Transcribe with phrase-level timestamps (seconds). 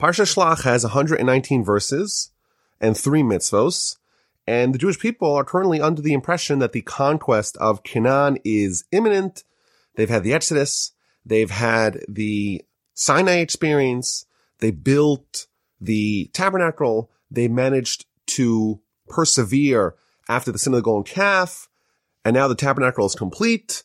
[0.00, 2.30] Parsha Shlach has 119 verses
[2.80, 3.96] and three mitzvos,
[4.46, 8.84] and the Jewish people are currently under the impression that the conquest of Canaan is
[8.90, 9.44] imminent.
[9.94, 10.92] They've had the Exodus,
[11.24, 12.62] they've had the
[12.94, 14.26] Sinai experience,
[14.58, 15.46] they built
[15.80, 19.94] the tabernacle, they managed to persevere
[20.28, 21.68] after the sin of the golden calf,
[22.24, 23.84] and now the tabernacle is complete.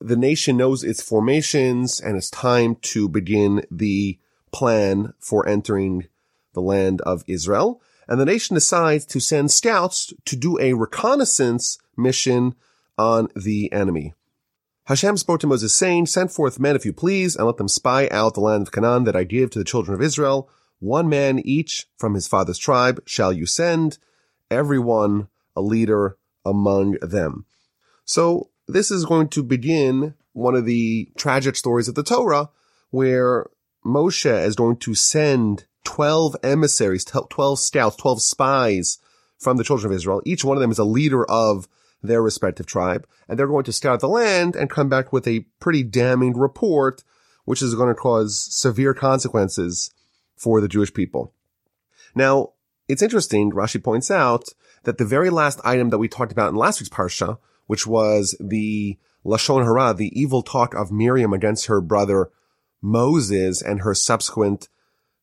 [0.00, 4.18] The nation knows its formations and it's time to begin the
[4.54, 6.06] plan for entering
[6.52, 7.82] the land of Israel.
[8.06, 12.54] And the nation decides to send scouts to do a reconnaissance mission
[12.96, 14.14] on the enemy.
[14.86, 18.08] Hashem spoke to Moses saying, send forth men if you please and let them spy
[18.10, 20.48] out the land of Canaan that I give to the children of Israel.
[20.78, 23.98] One man each from his father's tribe shall you send,
[24.50, 27.46] every one a leader among them.
[28.04, 32.50] So this is going to begin one of the tragic stories of the Torah
[32.90, 33.46] where
[33.84, 38.98] Moshe is going to send 12 emissaries, 12 scouts, 12 spies
[39.38, 40.22] from the children of Israel.
[40.24, 41.68] Each one of them is a leader of
[42.02, 45.46] their respective tribe, and they're going to scout the land and come back with a
[45.60, 47.02] pretty damning report,
[47.44, 49.90] which is going to cause severe consequences
[50.36, 51.32] for the Jewish people.
[52.14, 52.52] Now,
[52.88, 54.48] it's interesting, Rashi points out,
[54.84, 58.36] that the very last item that we talked about in last week's Parsha, which was
[58.38, 62.30] the Lashon Hara, the evil talk of Miriam against her brother
[62.84, 64.68] Moses and her subsequent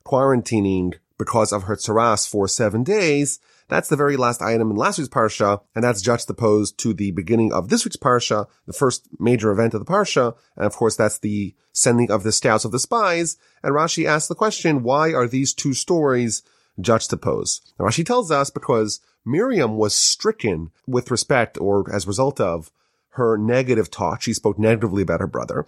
[0.03, 4.97] quarantining because of her tsaras for seven days, that's the very last item in last
[4.97, 9.51] week's parsha, and that's juxtaposed to the beginning of this week's parsha, the first major
[9.51, 12.79] event of the parsha, and of course that's the sending of the scouts of the
[12.79, 13.37] spies.
[13.63, 16.41] And Rashi asks the question, why are these two stories
[16.81, 17.73] juxtaposed?
[17.79, 22.71] Now, Rashi tells us because Miriam was stricken with respect or as a result of
[23.11, 24.21] her negative talk.
[24.21, 25.67] She spoke negatively about her brother.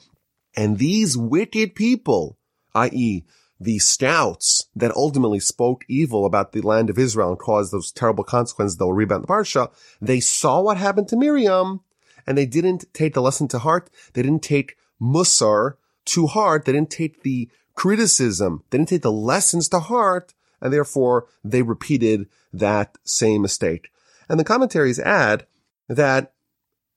[0.56, 2.38] And these wicked people,
[2.76, 3.26] i.e
[3.64, 8.24] the scouts that ultimately spoke evil about the land of Israel and caused those terrible
[8.24, 11.82] consequences that about in the parsha, they saw what happened to Miriam
[12.28, 13.90] and they didn't take the lesson to heart.
[14.14, 16.66] They didn't take Musar to heart.
[16.66, 18.64] They didn't take the criticism.
[18.70, 20.34] They didn't take the lessons to heart.
[20.62, 23.90] And therefore they repeated that same mistake.
[24.30, 25.46] And the commentaries add
[25.90, 26.33] that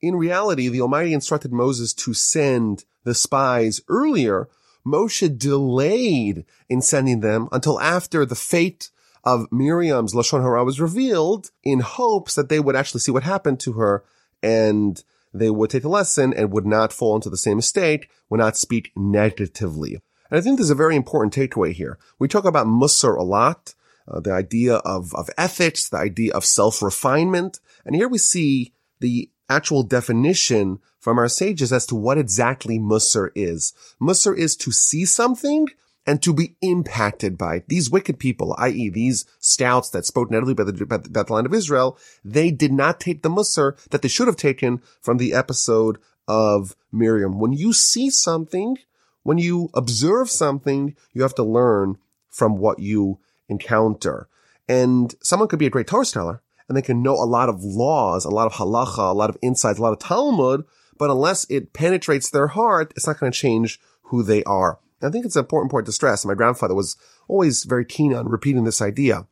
[0.01, 4.49] in reality, the Almighty instructed Moses to send the spies earlier
[4.87, 8.91] Moshe delayed in sending them until after the fate
[9.25, 13.59] of Miriam's Lashon Hara was revealed in hopes that they would actually see what happened
[13.61, 14.05] to her
[14.43, 15.03] and
[15.35, 18.57] they would take the lesson and would not fall into the same mistake, would not
[18.57, 19.95] speak negatively.
[20.31, 21.99] And I think there's a very important takeaway here.
[22.21, 23.75] We talk about Musar a lot,
[24.07, 27.59] uh, the idea of, of ethics, the idea of self-refinement.
[27.85, 33.31] And here we see the actual definition from our sages as to what exactly Musar
[33.35, 33.73] is.
[34.01, 35.69] Musar is to see something
[36.07, 37.69] and to be impacted by it.
[37.69, 38.89] These wicked people, i.e.
[38.89, 43.23] these scouts that spoke negatively about the, the land of Israel, they did not take
[43.23, 47.39] the Musar that they should have taken from the episode of Miriam.
[47.39, 48.79] When you see something,
[49.23, 51.99] when you observe something, you have to learn
[52.31, 53.19] from what you
[53.49, 54.29] encounter.
[54.69, 57.63] And someone could be a great Torah scholar, and they can know a lot of
[57.63, 60.65] laws, a lot of halacha, a lot of insights, a lot of Talmud,
[60.99, 64.79] but unless it penetrates their heart, it's not going to change who they are.
[65.03, 66.25] I think it's an important point to stress.
[66.25, 66.97] My grandfather was
[67.29, 69.27] always very keen on repeating this idea.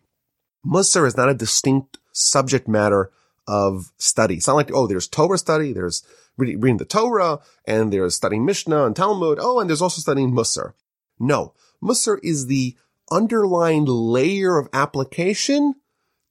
[0.65, 3.11] Musar is not a distinct subject matter
[3.47, 4.37] of study.
[4.37, 6.03] It's not like, oh, there's Torah study, there's
[6.37, 9.39] reading the Torah, and there's studying Mishnah and Talmud.
[9.41, 10.73] Oh, and there's also studying Musar.
[11.19, 12.77] No, Musar is the
[13.11, 15.75] underlying layer of application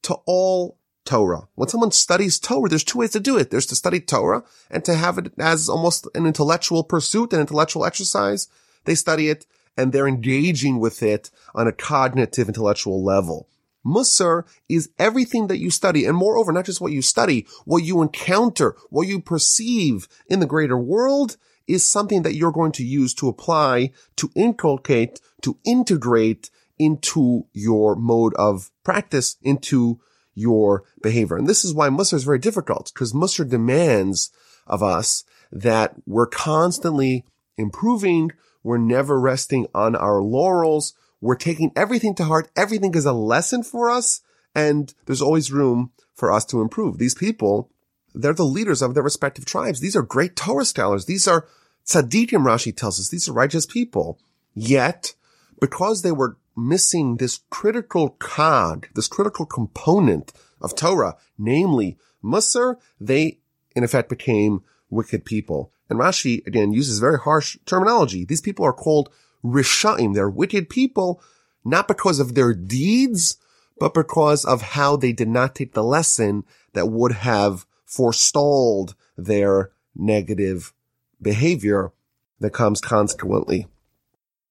[0.04, 1.48] to all Torah.
[1.56, 3.50] When someone studies Torah, there's two ways to do it.
[3.50, 7.86] There's to study Torah and to have it as almost an intellectual pursuit, an intellectual
[7.86, 8.48] exercise.
[8.86, 9.46] They study it
[9.78, 13.48] and they're engaging with it on a cognitive intellectual level.
[13.86, 18.02] Musar is everything that you study and moreover, not just what you study, what you
[18.02, 21.38] encounter, what you perceive in the greater world
[21.68, 26.50] is something that you're going to use to apply, to inculcate, to integrate
[26.80, 30.00] into your mode of practice, into
[30.36, 31.38] your behavior.
[31.38, 34.32] And this is why Musar is very difficult because Musar demands
[34.68, 37.26] of us that we're constantly
[37.58, 38.32] improving.
[38.64, 40.94] We're never resting on our laurels.
[41.22, 42.50] We're taking everything to heart.
[42.56, 44.22] Everything is a lesson for us.
[44.56, 46.98] And there's always room for us to improve.
[46.98, 47.70] These people,
[48.14, 49.80] they're the leaders of their respective tribes.
[49.80, 51.06] These are great Torah scholars.
[51.06, 51.48] These are
[51.86, 53.10] tzaddikim, Rashi tells us.
[53.10, 54.20] These are righteous people.
[54.54, 55.16] Yet,
[55.60, 63.40] because they were missing this critical cog, this critical component of Torah, namely Musar, they
[63.76, 65.72] in effect became wicked people.
[65.90, 68.26] And Rashi again uses very harsh terminology.
[68.26, 69.10] These people are called
[69.44, 70.14] Rishaim.
[70.14, 71.22] They're wicked people.
[71.66, 73.38] not because of their deeds,
[73.80, 79.72] but because of how they did not take the lesson that would have forestalled their
[79.96, 80.74] negative
[81.22, 81.92] behavior
[82.40, 83.68] that comes consequently.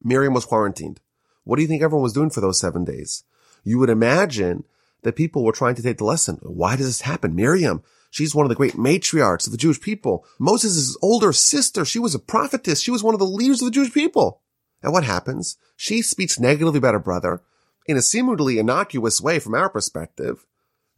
[0.02, 1.00] Miriam was quarantined.
[1.44, 3.25] What do you think everyone was doing for those seven days?
[3.65, 4.65] You would imagine
[5.03, 6.39] that people were trying to take the lesson.
[6.43, 7.35] Why does this happen?
[7.35, 10.25] Miriam, she's one of the great matriarchs of the Jewish people.
[10.39, 12.81] Moses' older sister, she was a prophetess.
[12.81, 14.41] She was one of the leaders of the Jewish people.
[14.83, 15.56] And what happens?
[15.77, 17.43] She speaks negatively about her brother
[17.87, 20.47] in a seemingly innocuous way from our perspective.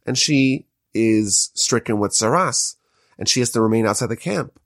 [0.05, 2.75] And she is stricken with saras
[3.17, 4.59] and she has to remain outside the camp.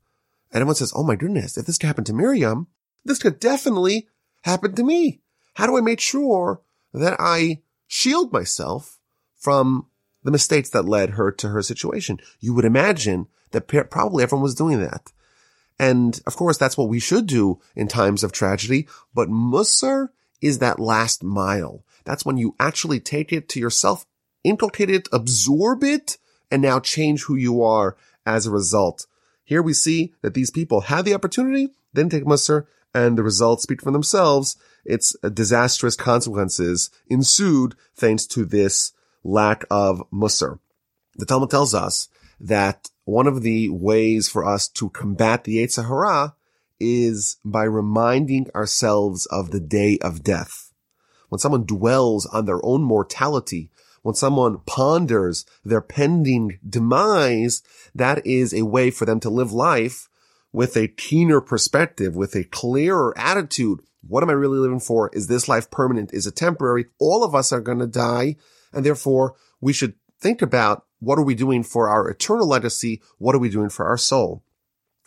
[0.52, 2.68] And everyone says, Oh my goodness, if this could happen to Miriam,
[3.06, 4.08] this could definitely
[4.42, 5.22] happen to me.
[5.60, 6.62] How do I make sure
[6.94, 8.98] that I shield myself
[9.36, 9.88] from
[10.24, 12.18] the mistakes that led her to her situation?
[12.40, 15.12] You would imagine that probably everyone was doing that.
[15.78, 18.88] And of course, that's what we should do in times of tragedy.
[19.14, 21.84] But Musar is that last mile.
[22.06, 24.06] That's when you actually take it to yourself,
[24.46, 26.18] inculcate it, absorb it,
[26.50, 29.08] and now change who you are as a result.
[29.44, 33.64] Here we see that these people had the opportunity, then take Musar, and the results
[33.64, 34.56] speak for themselves.
[34.86, 38.94] It's disastrous consequences ensued thanks to this
[39.24, 40.60] lack of Musar.
[41.16, 42.08] The Talmud tells us
[42.40, 46.36] that one of the ways for us to combat the Yetzer Hara
[46.80, 50.72] is by reminding ourselves of the day of death.
[51.28, 53.70] When someone dwells on their own mortality,
[54.02, 57.62] when someone ponders their pending demise,
[57.94, 60.10] that is a way for them to live life
[60.52, 63.82] with a keener perspective, with a clearer attitude.
[64.08, 65.10] What am I really living for?
[65.14, 66.14] Is this life permanent?
[66.14, 66.86] Is it temporary?
[67.00, 68.38] All of us are going to die.
[68.74, 73.02] And therefore we should think about what are we doing for our eternal legacy?
[73.18, 74.44] What are we doing for our soul?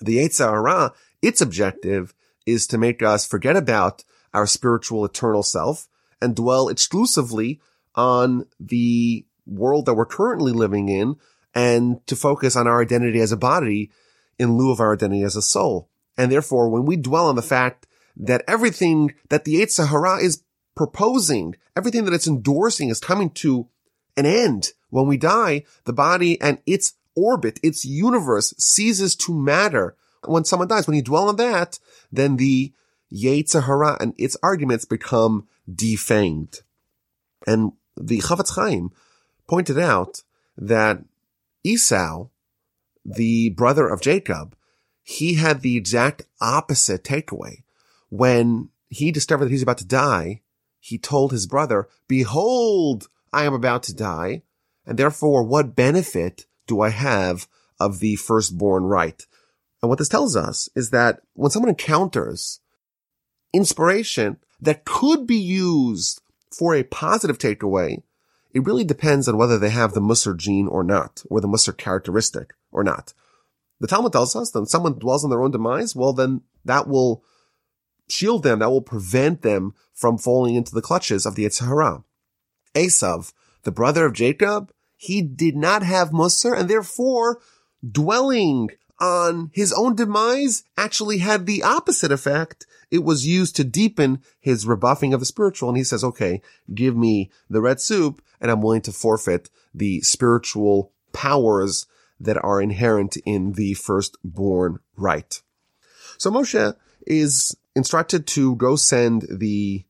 [0.01, 2.15] The Yetzer Hara, its objective
[2.47, 4.05] is to make us forget about
[4.35, 5.89] our spiritual eternal self
[6.21, 7.61] and dwell exclusively
[7.95, 11.17] on the world that we're currently living in
[11.55, 13.91] and to focus on our identity as a body
[14.39, 15.89] in lieu of our identity as a soul.
[16.17, 17.87] And therefore, when we dwell on the fact
[18.17, 20.43] that everything that the Yetzer Hara is
[20.75, 23.69] proposing, everything that it's endorsing is coming to
[24.17, 29.97] an end, when we die, the body and its orbit, its universe ceases to matter.
[30.25, 31.79] When someone dies, when you dwell on that,
[32.11, 32.73] then the
[33.13, 36.63] Yetzer Hara and its arguments become defanged.
[37.47, 38.91] And the Chafetz Chaim
[39.49, 40.23] pointed out
[40.57, 41.03] that
[41.65, 42.29] Esau,
[43.05, 44.57] the brother of Jacob,
[45.03, 47.62] he had the exact opposite takeaway.
[48.13, 50.43] When he discovered that he was about to die,
[50.79, 54.43] he told his brother, behold, I am about to die.
[54.85, 57.49] And therefore, what benefit do I have
[57.81, 59.25] of the firstborn right?
[59.81, 62.61] And what this tells us is that when someone encounters
[63.55, 66.21] inspiration that could be used
[66.51, 68.03] for a positive takeaway,
[68.53, 71.75] it really depends on whether they have the Musar gene or not, or the Musar
[71.75, 73.15] characteristic or not.
[73.81, 76.87] The Talmud tells us that when someone dwells on their own demise, well, then that
[76.87, 77.25] will
[78.09, 82.05] shield them, that will prevent them from falling into the clutches of the Yetzer Hara.
[82.75, 83.33] Esav,
[83.63, 87.41] the brother of Jacob, he did not have Musar and therefore
[87.89, 88.71] dwelling
[89.01, 92.67] on his own demise actually had the opposite effect.
[92.91, 95.69] It was used to deepen his rebuffing of the spiritual.
[95.69, 96.41] And he says, okay,
[96.73, 101.87] give me the red soup and I'm willing to forfeit the spiritual powers
[102.21, 105.41] that are inherent in the firstborn right.
[106.19, 109.85] So Moshe is instructed to go send the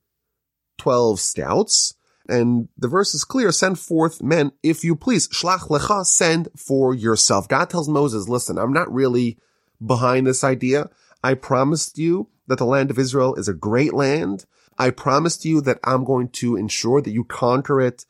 [0.78, 1.94] 12 scouts
[2.28, 3.50] and the verse is clear.
[3.52, 5.28] Send forth men, if you please.
[5.28, 7.48] Shlach lecha, send for yourself.
[7.48, 9.38] God tells Moses, listen, I'm not really
[9.84, 10.90] behind this idea.
[11.22, 14.44] I promised you that the land of Israel is a great land.
[14.78, 18.06] I promised you that I'm going to ensure that you conquer it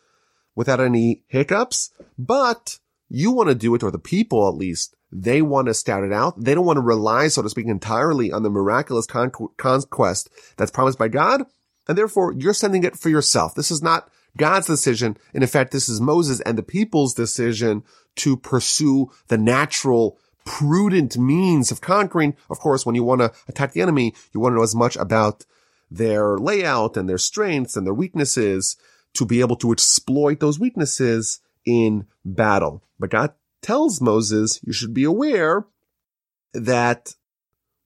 [0.55, 2.79] without any hiccups, but
[3.09, 6.13] you want to do it, or the people at least, they want to start it
[6.13, 6.43] out.
[6.43, 10.99] They don't want to rely, so to speak, entirely on the miraculous conquest that's promised
[10.99, 11.45] by God
[11.89, 13.55] and therefore you're sending it for yourself.
[13.55, 15.17] This is not God's decision.
[15.35, 17.83] And in fact, this is Moses and the people's decision
[18.17, 22.37] to pursue the natural, prudent means of conquering.
[22.51, 24.97] Of course, when you want to attack the enemy, you want to know as much
[24.97, 25.45] about
[25.91, 28.77] their layout and their strengths and their weaknesses
[29.15, 32.83] to be able to exploit those weaknesses in battle.
[32.99, 35.67] But God tells Moses, you should be aware
[36.53, 37.15] that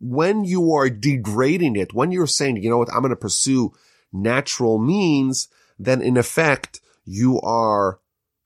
[0.00, 3.72] when you are degrading it, when you're saying, you know what, I'm going to pursue
[4.12, 8.00] natural means, then in effect, you are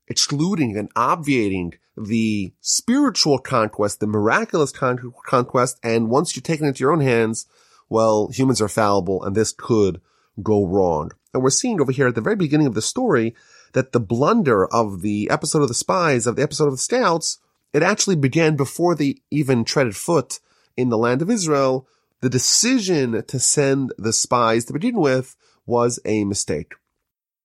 [0.08, 5.78] excluding and obviating the spiritual conquest, the miraculous con- conquest.
[5.82, 7.46] And once you take it into your own hands,
[7.88, 10.00] well, humans are fallible and this could
[10.42, 11.10] go wrong.
[11.32, 13.34] And we're seeing over here at the very beginning of the story
[13.72, 17.38] that the blunder of the episode of the spies, of the episode of the scouts,
[17.72, 20.40] it actually began before they even treaded foot
[20.76, 21.86] in the land of Israel.
[22.20, 25.36] The decision to send the spies to begin with
[25.66, 26.74] was a mistake.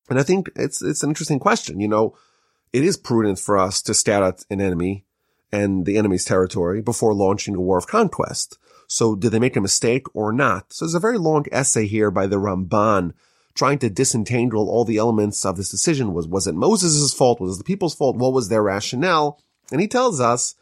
[0.10, 1.80] And I think it's, it's an interesting question.
[1.80, 2.18] You know,
[2.74, 5.06] it is prudent for us to scout out an enemy
[5.52, 8.58] and the enemy's territory before launching a war of conquest.
[8.88, 10.74] So did they make a mistake or not?
[10.74, 13.14] So there's a very long essay here by the Ramban
[13.56, 16.14] trying to disentangle all the elements of this decision.
[16.14, 17.40] Was, was it Moses' fault?
[17.40, 18.18] Was it the people's fault?
[18.18, 19.40] What was their rationale?
[19.72, 20.56] And he tells us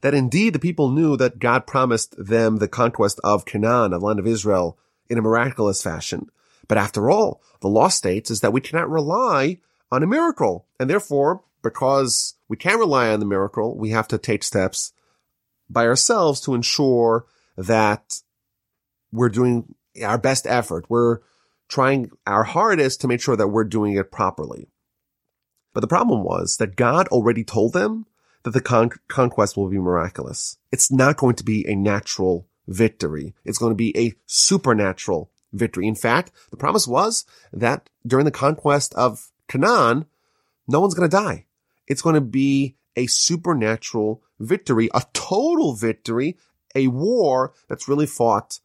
[0.00, 4.18] that indeed the people knew that God promised them the conquest of Canaan, of land
[4.18, 4.78] of Israel,
[5.08, 6.30] in a miraculous fashion.
[6.66, 9.58] But after all, the law states is that we cannot rely
[9.92, 10.66] on a miracle.
[10.78, 14.92] And therefore, because we can't rely on the miracle, we have to take steps
[15.68, 18.20] by ourselves to ensure that
[19.12, 20.86] we're doing our best effort.
[20.88, 21.18] We're
[21.70, 24.68] trying our hardest to make sure that we're doing it properly.
[25.72, 28.06] But the problem was that God already told them
[28.42, 30.58] that the con- conquest will be miraculous.
[30.72, 33.34] It's not going to be a natural victory.
[33.44, 35.86] It's going to be a supernatural victory.
[35.86, 40.06] In fact, the promise was that during the conquest of Canaan,
[40.66, 41.46] no one's going to die.
[41.86, 46.36] It's going to be a supernatural victory, a total victory,
[46.74, 48.58] a war that's really fought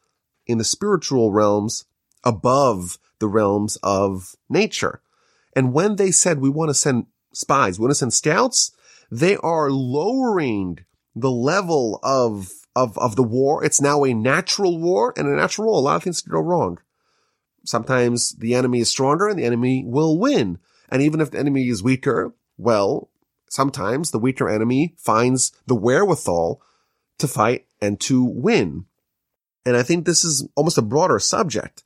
[0.47, 1.85] in the spiritual realms
[2.25, 5.01] above the realms of nature.
[5.55, 8.71] And when they said we want to send spies, we want to send scouts,
[9.11, 10.79] they are lowering
[11.15, 13.63] the level of, of, of the war.
[13.63, 15.77] It's now a natural war and a natural war.
[15.77, 16.79] A lot of things can go wrong.
[17.63, 20.59] Sometimes the enemy is stronger and the enemy will win.
[20.89, 23.09] And even if the enemy is weaker, well,
[23.49, 26.61] sometimes the weaker enemy finds the wherewithal
[27.19, 28.85] to fight and to win.
[29.65, 31.83] And I think this is almost a broader subject.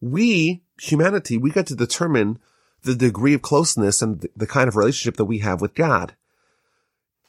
[0.00, 2.38] We, humanity, we get to determine
[2.82, 6.14] the degree of closeness and the kind of relationship that we have with God.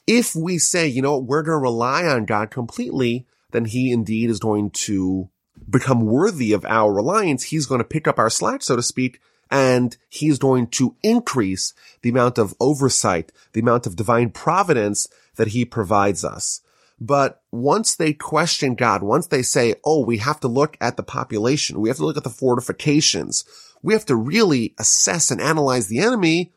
[0.06, 4.30] If we say, you know, we're going to rely on God completely, then he indeed
[4.30, 5.28] is going to
[5.68, 7.44] become worthy of our reliance.
[7.44, 11.74] He's going to pick up our slack, so to speak, and he's going to increase
[12.02, 16.60] the amount of oversight, the amount of divine providence that he provides us.
[17.00, 21.02] But once they question God, once they say, oh, we have to look at the
[21.02, 23.44] population, we have to look at the fortifications,
[23.82, 26.52] we have to really assess and analyze the enemy,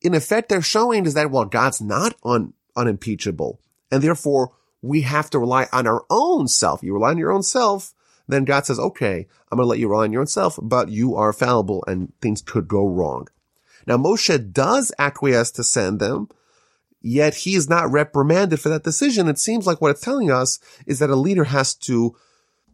[0.00, 3.60] in effect, they're showing is that, well, God's not un- unimpeachable.
[3.90, 6.82] And therefore, we have to rely on our own self.
[6.82, 7.92] You rely on your own self,
[8.28, 10.88] then God says, okay, I'm going to let you rely on your own self, but
[10.88, 13.28] you are fallible and things could go wrong.
[13.86, 16.28] Now, Moshe does acquiesce to send them,
[17.00, 19.28] yet he is not reprimanded for that decision.
[19.28, 22.16] It seems like what it's telling us is that a leader has to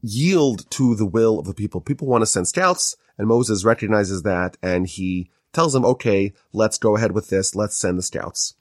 [0.02, 1.80] yield to the will of the people.
[1.80, 6.78] People want to send scouts and Moses recognizes that and he tells them, okay, let's
[6.78, 7.54] go ahead with this.
[7.54, 8.54] Let's send the scouts.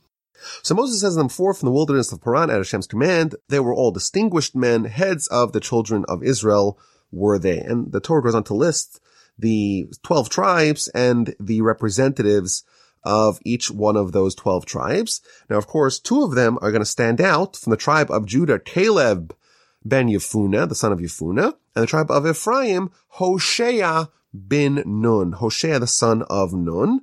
[0.63, 3.36] So Moses sends them forth from the wilderness of Paran at Hashem's command.
[3.50, 6.80] They were all distinguished men, heads of the children of Israel
[7.12, 7.60] were they.
[7.60, 9.00] And the Torah goes on to list
[9.38, 12.63] the 12 tribes and the representatives
[13.03, 15.22] of each one of those 12 tribes.
[15.50, 18.25] Now, of course, two of them are going to stand out from the tribe of
[18.25, 19.36] Judah, Caleb
[19.84, 24.08] ben Yefuna, the son of Yefuna, and the tribe of Ephraim, Hoshea
[24.48, 27.01] bin Nun, Hoshea, the son of Nun.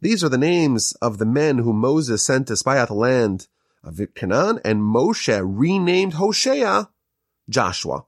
[0.00, 3.48] These are the names of the men whom Moses sent to spy out the land
[3.82, 6.88] of Canaan, and Moshe renamed Hoshea
[7.48, 8.04] Joshua.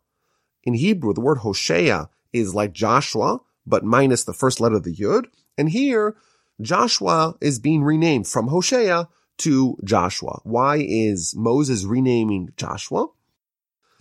[0.64, 4.95] In Hebrew, the word Hoshea is like Joshua, but minus the first letter of the
[4.95, 5.26] Yud.
[5.59, 6.16] And here,
[6.60, 9.08] Joshua is being renamed from Hoshea
[9.38, 10.40] to Joshua.
[10.44, 13.08] Why is Moses renaming Joshua?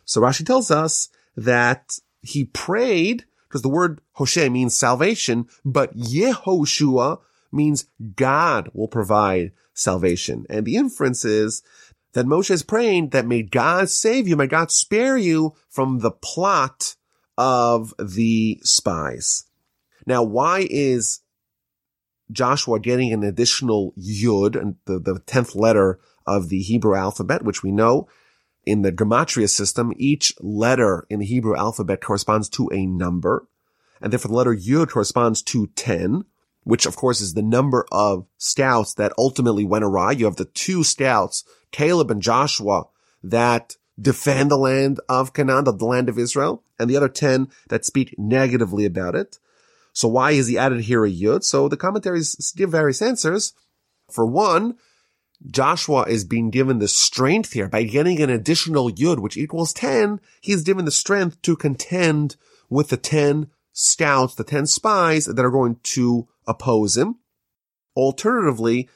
[0.06, 7.20] So Rashi tells us that he prayed, because the word Hoshea means salvation, but Yehoshua
[7.52, 7.86] means
[8.16, 10.46] God will provide salvation.
[10.50, 11.62] And the inference is
[12.14, 16.12] that Moshe is praying that may God save you, may God spare you from the
[16.12, 16.96] plot
[17.38, 19.46] of the spies.
[20.08, 21.20] Now, why is
[22.32, 27.64] Joshua getting an additional yud, and the, the 10th letter of the Hebrew alphabet, which
[27.64, 28.08] we know
[28.66, 33.48] in the gematria system, each letter in the Hebrew alphabet corresponds to a number.
[34.02, 36.26] And therefore the letter yud corresponds to 10,
[36.64, 40.12] which of course is the number of scouts that ultimately went awry.
[40.12, 42.86] You have the two scouts, Caleb and Joshua,
[43.24, 47.86] that defend the land of Canaan, the land of Israel, and the other 10 that
[47.86, 49.40] speak negatively about it.
[49.96, 51.44] So why is he added here a yud?
[51.46, 53.54] So the commentaries give various answers.
[54.12, 54.76] For one,
[55.50, 60.20] Joshua is being given the strength here by getting an additional yud, which equals 10.
[60.42, 62.36] He's given the strength to contend
[62.70, 67.20] with the 10 scouts, the 10 spies that are going to oppose him.
[67.96, 68.90] Alternatively,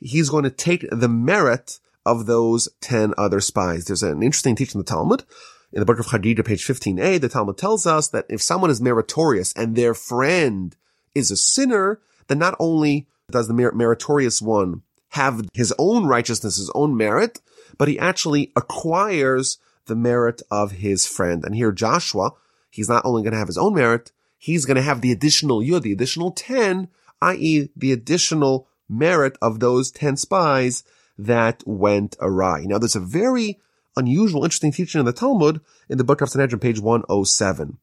[0.00, 3.84] he's going to take the merit of those 10 other spies.
[3.84, 5.22] There's an interesting teaching in the Talmud.
[5.72, 8.80] In the book of Chagigah, page 15a, the Talmud tells us that if someone is
[8.80, 10.76] meritorious and their friend
[11.14, 16.70] is a sinner, then not only does the meritorious one have his own righteousness, his
[16.74, 17.40] own merit,
[17.78, 21.44] but he actually acquires the merit of his friend.
[21.44, 22.32] And here Joshua,
[22.68, 25.60] he's not only going to have his own merit, he's going to have the additional
[25.60, 26.88] yud, the additional 10,
[27.22, 27.68] i.e.
[27.76, 30.82] the additional merit of those 10 spies
[31.16, 32.64] that went awry.
[32.64, 33.60] Now there's a very
[33.96, 37.78] unusual, interesting teaching in the Talmud in the book of Sanhedrin, page 107.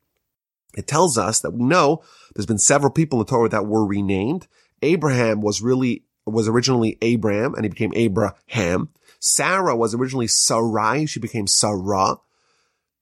[0.76, 2.04] It tells us that we know
[2.36, 4.48] there's been several people in the Torah that were renamed.
[4.82, 8.90] Abraham was really, was originally Abram and he became Abraham.
[9.20, 11.06] Sarah was originally Sarai.
[11.06, 12.18] She became Sarah.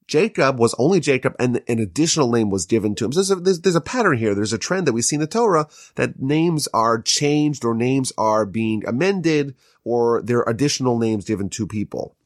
[0.06, 3.12] Jacob was only Jacob and an additional name was given to him.
[3.12, 4.34] So there's a, there's, there's a pattern here.
[4.34, 8.12] There's a trend that we see in the Torah that names are changed or names
[8.16, 12.16] are being amended or there are additional names given to people.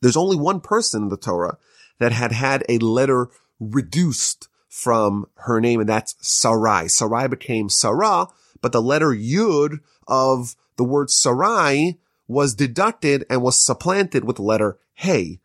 [0.00, 1.58] There's only one person in the Torah
[1.98, 3.28] that had had a letter
[3.58, 6.88] reduced from her name, and that's Sarai.
[6.88, 8.28] Sarai became Sarah,
[8.60, 14.42] but the letter Yud of the word Sarai was deducted and was supplanted with the
[14.42, 15.40] letter Hey.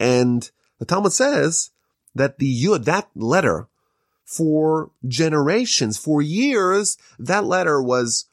[0.00, 1.70] And the Talmud says
[2.14, 3.68] that the Yud, that letter,
[4.24, 8.24] for generations, for years, that letter was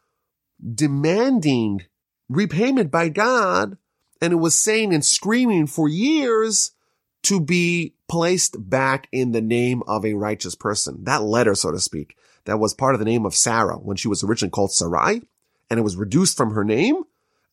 [0.73, 1.81] demanding
[2.29, 3.77] repayment by God,
[4.21, 6.71] and it was saying and screaming for years
[7.23, 11.03] to be placed back in the name of a righteous person.
[11.03, 14.07] That letter, so to speak, that was part of the name of Sarah when she
[14.07, 15.21] was originally called Sarai,
[15.69, 17.03] and it was reduced from her name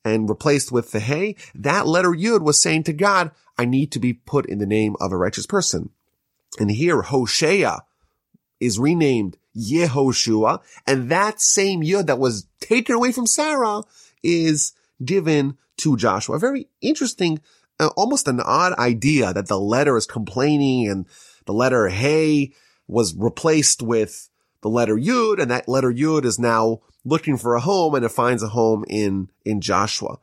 [0.04, 1.36] and replaced with the hey.
[1.54, 4.96] That letter Yud was saying to God, I need to be put in the name
[5.00, 5.90] of a righteous person.
[6.58, 7.80] And here, Hosea
[8.60, 13.82] is renamed Yehoshua, and that same Yud that was taken away from Sarah
[14.22, 14.72] is
[15.04, 16.36] given to Joshua.
[16.36, 17.40] A very interesting,
[17.80, 21.06] uh, almost an odd idea that the letter is complaining and
[21.46, 22.52] the letter Hey
[22.86, 24.28] was replaced with
[24.62, 28.10] the letter Yud and that letter Yud is now looking for a home and it
[28.10, 30.18] finds a home in, in Joshua.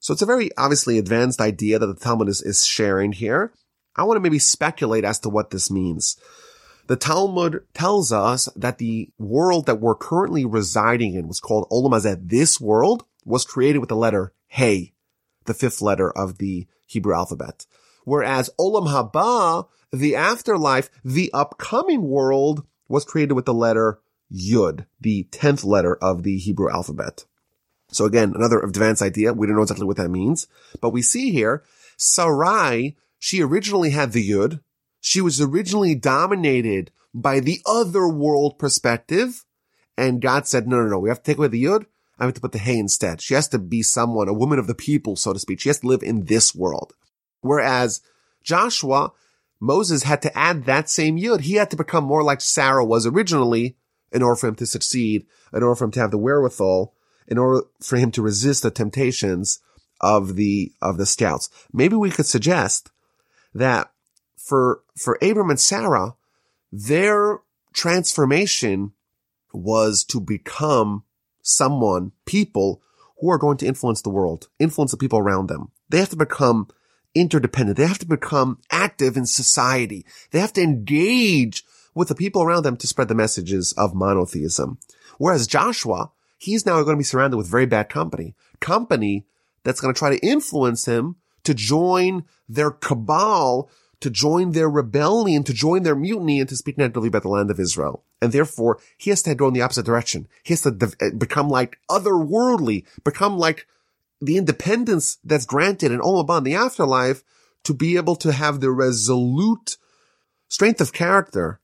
[0.00, 3.52] So it's a very obviously advanced idea that the Talmud is, is sharing here.
[3.96, 6.16] I want to maybe speculate as to what this means.
[6.86, 11.90] The Talmud tells us that the world that we're currently residing in was called Olam
[11.90, 12.28] Hazeh.
[12.28, 14.94] This world was created with the letter Hey,
[15.44, 17.66] the fifth letter of the Hebrew alphabet.
[18.04, 23.98] Whereas Olam Haba, the afterlife, the upcoming world, was created with the letter
[24.32, 27.26] Yud, the tenth letter of the Hebrew alphabet.
[27.88, 29.34] So again, another advanced idea.
[29.34, 30.48] We don't know exactly what that means,
[30.80, 31.62] but we see here
[31.98, 34.60] Sarai, she originally had the Yud.
[35.02, 39.44] She was originally dominated by the other world perspective.
[39.98, 41.84] And God said, no, no, no, we have to take away the Yud.
[42.18, 43.20] I have to put the Hey instead.
[43.20, 45.60] She has to be someone, a woman of the people, so to speak.
[45.60, 46.94] She has to live in this world.
[47.40, 48.00] Whereas
[48.42, 49.12] Joshua,
[49.60, 51.42] Moses had to add that same Yud.
[51.42, 53.76] He had to become more like Sarah was originally
[54.12, 56.94] in order for him to succeed, in order for him to have the wherewithal,
[57.28, 59.60] in order for him to resist the temptations
[60.00, 61.50] of the, of the scouts.
[61.72, 62.90] Maybe we could suggest
[63.54, 63.90] that
[64.36, 66.14] for, for Abram and Sarah,
[66.70, 67.40] their
[67.72, 68.92] transformation
[69.52, 71.04] was to become
[71.46, 72.82] someone, people
[73.20, 75.70] who are going to influence the world, influence the people around them.
[75.88, 76.68] They have to become
[77.14, 77.78] interdependent.
[77.78, 80.04] They have to become active in society.
[80.32, 84.78] They have to engage with the people around them to spread the messages of monotheism.
[85.18, 89.24] Whereas Joshua, he's now going to be surrounded with very bad company, company
[89.62, 95.42] that's going to try to influence him to join their cabal, to join their rebellion,
[95.44, 98.04] to join their mutiny, and to speak negatively about the land of Israel.
[98.20, 100.28] And therefore, he has to go in the opposite direction.
[100.42, 103.66] He has to eh, become like otherworldly, become like
[104.20, 107.22] the independence that's granted in Olam in the afterlife
[107.64, 109.76] to be able to have the resolute
[110.48, 111.60] strength of character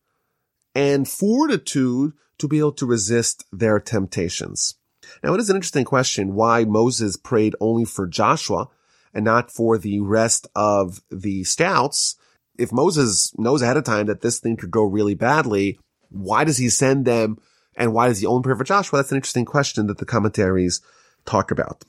[0.74, 4.74] and fortitude to be able to resist their temptations.
[5.22, 8.68] Now, it is an interesting question why Moses prayed only for Joshua
[9.14, 12.16] and not for the rest of the scouts.
[12.62, 16.58] If Moses knows ahead of time that this thing could go really badly, why does
[16.58, 17.38] he send them
[17.74, 18.98] and why does he only pray for Joshua?
[18.98, 20.80] That's an interesting question that the commentaries
[21.24, 21.84] talk about.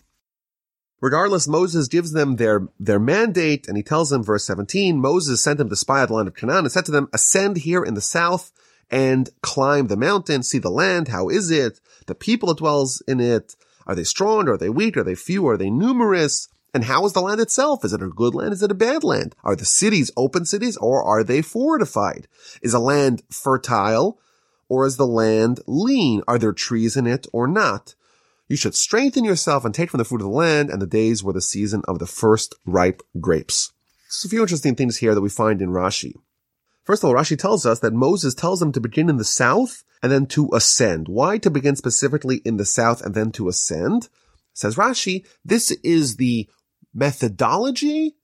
[0.99, 5.59] Regardless, Moses gives them their, their mandate and he tells them, verse 17, Moses sent
[5.59, 7.93] them to spy out the land of Canaan and said to them, ascend here in
[7.93, 8.51] the south
[8.89, 11.09] and climb the mountain, see the land.
[11.09, 11.79] How is it?
[12.07, 13.55] The people that dwells in it.
[13.85, 14.49] Are they strong?
[14.49, 14.97] Are they weak?
[14.97, 15.47] Are they few?
[15.47, 16.47] Are they numerous?
[16.73, 17.85] And how is the land itself?
[17.85, 18.53] Is it a good land?
[18.53, 19.35] Is it a bad land?
[19.43, 22.27] Are the cities open cities or are they fortified?
[22.61, 24.19] Is a land fertile
[24.67, 26.23] or is the land lean?
[26.27, 27.93] Are there trees in it or not?
[28.47, 31.23] You should strengthen yourself and take from the fruit of the land, and the days
[31.23, 33.71] were the season of the first ripe grapes.
[34.09, 36.13] There's a few interesting things here that we find in Rashi.
[36.83, 39.83] First of all, Rashi tells us that Moses tells them to begin in the south
[40.01, 41.07] and then to ascend.
[41.07, 44.09] Why to begin specifically in the south and then to ascend?
[44.53, 46.47] Says Rashi, this is the
[46.93, 48.15] methodology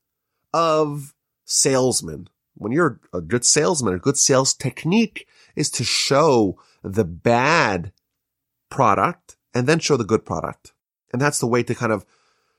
[0.53, 1.13] of
[1.45, 2.27] salesmen.
[2.55, 7.91] When you're a good salesman, a good sales technique is to show the bad
[8.69, 10.73] product and then show the good product.
[11.11, 12.05] And that's the way to kind of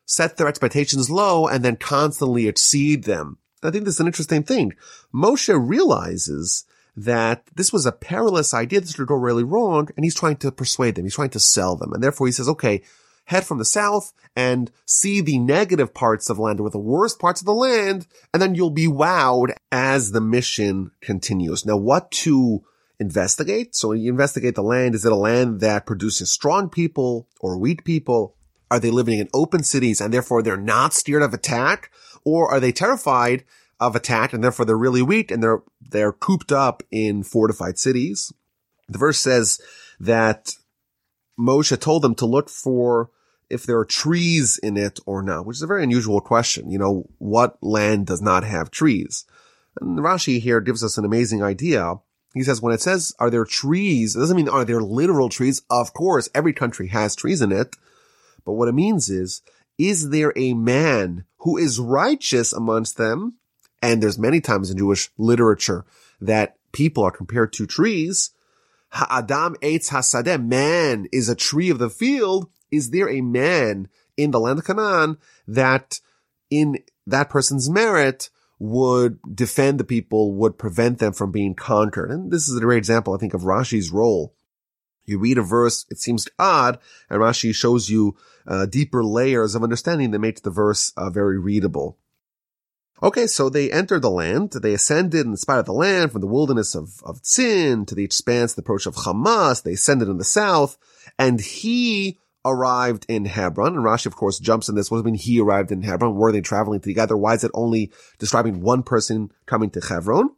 [0.06, 3.38] set their expectations low and then constantly exceed them.
[3.62, 4.72] I think this is an interesting thing.
[5.14, 6.64] Moshe realizes
[6.96, 8.80] that this was a perilous idea.
[8.80, 9.88] This could go really wrong.
[9.96, 11.04] And he's trying to persuade them.
[11.04, 11.92] He's trying to sell them.
[11.92, 12.82] And therefore he says, okay,
[13.30, 17.40] head from the south and see the negative parts of land or the worst parts
[17.40, 18.08] of the land.
[18.34, 21.64] And then you'll be wowed as the mission continues.
[21.64, 22.64] Now, what to
[22.98, 23.76] investigate?
[23.76, 24.96] So you investigate the land.
[24.96, 28.34] Is it a land that produces strong people or weak people?
[28.68, 31.92] Are they living in open cities and therefore they're not scared of attack?
[32.24, 33.44] Or are they terrified
[33.78, 38.32] of attack and therefore they're really weak and they're, they're cooped up in fortified cities?
[38.88, 39.60] The verse says
[40.00, 40.56] that
[41.38, 43.10] Moshe told them to look for
[43.50, 46.70] if there are trees in it or not, which is a very unusual question.
[46.70, 49.24] You know, what land does not have trees?
[49.80, 51.94] And Rashi here gives us an amazing idea.
[52.34, 54.14] He says, when it says, are there trees?
[54.14, 55.62] It doesn't mean are there literal trees?
[55.68, 57.76] Of course, every country has trees in it.
[58.44, 59.42] But what it means is,
[59.78, 63.36] is there a man who is righteous amongst them?
[63.82, 65.84] And there's many times in Jewish literature
[66.20, 68.30] that people are compared to trees.
[68.90, 72.50] Ha'adam eitz hasadeh, man is a tree of the field.
[72.70, 76.00] Is there a man in the land of Canaan that
[76.50, 82.10] in that person's merit would defend the people, would prevent them from being conquered?
[82.10, 84.34] And this is a great example, I think, of Rashi's role
[85.10, 86.78] you read a verse, it seems odd,
[87.10, 91.38] and Rashi shows you uh, deeper layers of understanding that makes the verse uh, very
[91.38, 91.98] readable.
[93.02, 94.52] Okay, so they entered the land.
[94.52, 98.04] They ascended in spite of the land from the wilderness of, of Tzin to the
[98.04, 99.62] expanse, the approach of Hamath.
[99.62, 100.76] They ascended in the south
[101.18, 103.76] and he arrived in Hebron.
[103.76, 104.90] And Rashi, of course, jumps in this.
[104.90, 106.14] What does it mean he arrived in Hebron?
[106.14, 107.16] Were they traveling together?
[107.16, 110.30] Why is it only describing one person coming to Hebron?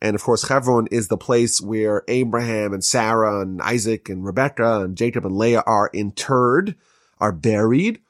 [0.00, 4.82] And of course, Hebron is the place where Abraham and Sarah and Isaac and Rebecca
[4.82, 6.76] and Jacob and Leah are interred,
[7.18, 8.00] are buried.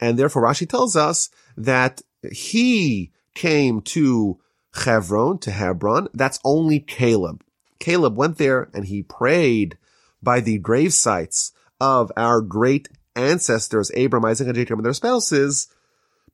[0.00, 4.38] And therefore Rashi tells us that he came to
[4.84, 6.08] Hebron, to Hebron.
[6.14, 7.42] That's only Caleb.
[7.78, 9.76] Caleb went there and he prayed
[10.22, 15.68] by the grave sites of our great ancestors, Abraham, Isaac, and Jacob and their spouses,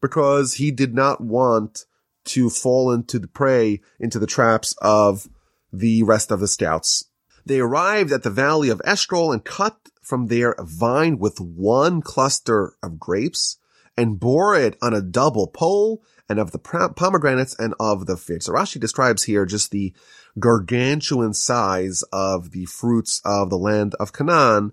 [0.00, 1.86] because he did not want
[2.24, 5.28] to fall into the prey, into the traps of
[5.72, 7.04] the rest of the scouts.
[7.44, 12.02] They arrived at the valley of Eshcol and cut from there a vine with one
[12.02, 13.58] cluster of grapes
[13.96, 18.46] and bore it on a double pole and of the pomegranates and of the figs.
[18.46, 19.92] So Rashi describes here just the
[20.38, 24.72] gargantuan size of the fruits of the land of Canaan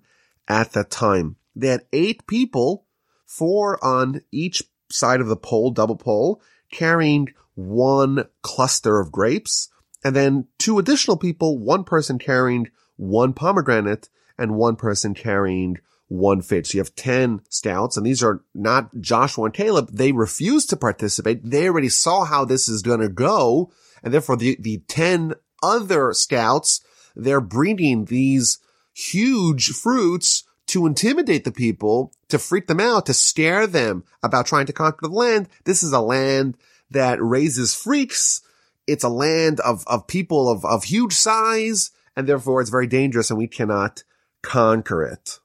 [0.49, 1.37] at that time.
[1.55, 2.85] They had eight people,
[3.25, 9.69] four on each side of the pole, double pole, carrying one cluster of grapes,
[10.03, 16.41] and then two additional people, one person carrying one pomegranate and one person carrying one
[16.41, 16.65] fig.
[16.65, 19.89] So you have 10 scouts and these are not Joshua and Caleb.
[19.91, 21.41] They refused to participate.
[21.43, 23.71] They already saw how this is going to go.
[24.03, 26.81] And therefore the, the 10 other scouts,
[27.15, 28.59] they're bringing these
[28.99, 34.67] huge fruits to intimidate the people, to freak them out, to scare them about trying
[34.67, 35.49] to conquer the land.
[35.63, 36.57] This is a land
[36.91, 38.41] that raises freaks.
[38.85, 43.29] It's a land of, of people of, of huge size, and therefore it's very dangerous
[43.29, 44.03] and we cannot
[44.43, 45.39] conquer it.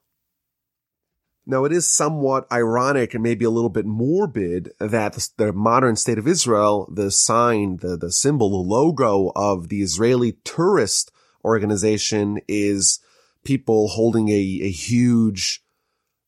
[1.47, 5.95] Now, it is somewhat ironic and maybe a little bit morbid that the, the, modern
[5.95, 11.11] state of Israel, the sign, the, the symbol, the logo of the Israeli tourist
[11.43, 12.99] organization is
[13.45, 15.63] people holding a, a huge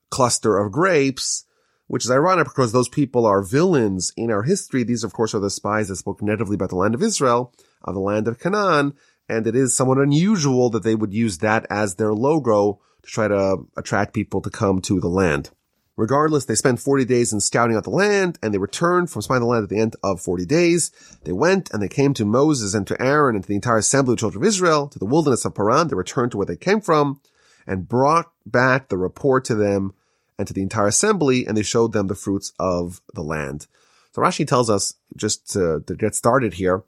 [0.09, 1.43] cluster of grapes
[1.87, 4.83] which is ironic because those people are villains in our history.
[4.83, 7.53] These, of course, are the spies that spoke negatively about the land of Israel,
[7.83, 8.93] of the land of Canaan,
[9.27, 13.27] and it is somewhat unusual that they would use that as their logo to try
[13.27, 15.51] to attract people to come to the land.
[15.97, 19.41] Regardless, they spent 40 days in scouting out the land, and they returned from spying
[19.41, 20.91] the land at the end of 40 days.
[21.23, 24.13] They went and they came to Moses and to Aaron and to the entire assembly
[24.13, 25.87] of the children of Israel, to the wilderness of Paran.
[25.87, 27.19] They returned to where they came from,
[27.65, 29.93] and brought back the report to them
[30.39, 33.67] and to the entire assembly, and they showed them the fruits of the land.
[34.13, 36.83] So Rashi tells us, just to, to get started here,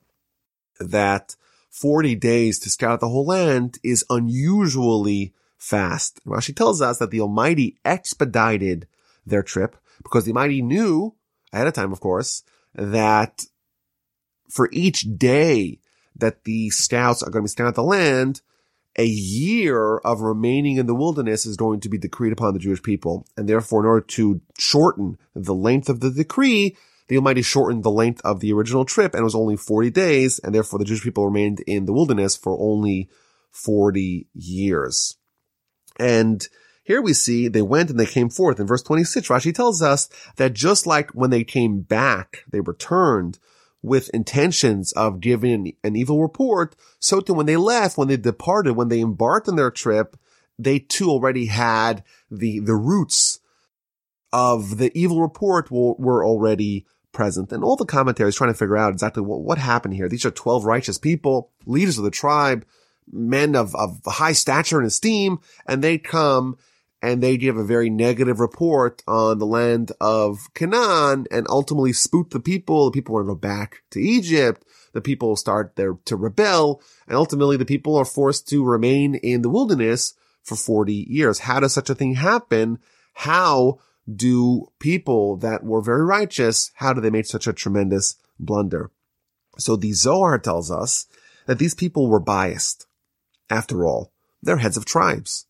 [0.79, 1.35] that
[1.69, 6.23] 40 days to scout out the whole land is unusually fast.
[6.25, 8.87] Rashi tells us that the Almighty expedited
[9.29, 11.15] their trip because the Almighty knew
[11.53, 13.45] ahead of time, of course, that
[14.49, 15.79] for each day
[16.15, 18.41] that the scouts are going to be scouting the land,
[18.97, 22.83] a year of remaining in the wilderness is going to be decreed upon the Jewish
[22.83, 23.25] people.
[23.37, 26.75] And therefore, in order to shorten the length of the decree,
[27.07, 30.39] the Almighty shortened the length of the original trip and it was only 40 days.
[30.39, 33.09] And therefore, the Jewish people remained in the wilderness for only
[33.51, 35.15] 40 years.
[35.99, 36.47] And
[36.89, 38.59] here we see they went and they came forth.
[38.59, 43.37] In verse 26, Rashi tells us that just like when they came back, they returned
[43.83, 48.71] with intentions of giving an evil report, so too when they left, when they departed,
[48.71, 50.17] when they embarked on their trip,
[50.57, 53.39] they too already had the, the roots
[54.33, 57.51] of the evil report were, already present.
[57.51, 60.09] And all the commentaries trying to figure out exactly what, what happened here.
[60.09, 62.65] These are 12 righteous people, leaders of the tribe,
[63.11, 66.57] men of, of high stature and esteem, and they come
[67.01, 72.31] and they give a very negative report on the land of Canaan and ultimately spook
[72.31, 72.85] the people.
[72.85, 74.65] The people want to go back to Egypt.
[74.93, 79.41] The people start there to rebel and ultimately the people are forced to remain in
[79.41, 81.39] the wilderness for 40 years.
[81.39, 82.79] How does such a thing happen?
[83.13, 83.79] How
[84.15, 88.91] do people that were very righteous, how do they make such a tremendous blunder?
[89.57, 91.05] So the Zohar tells us
[91.45, 92.87] that these people were biased.
[93.49, 95.45] After all, they're heads of tribes.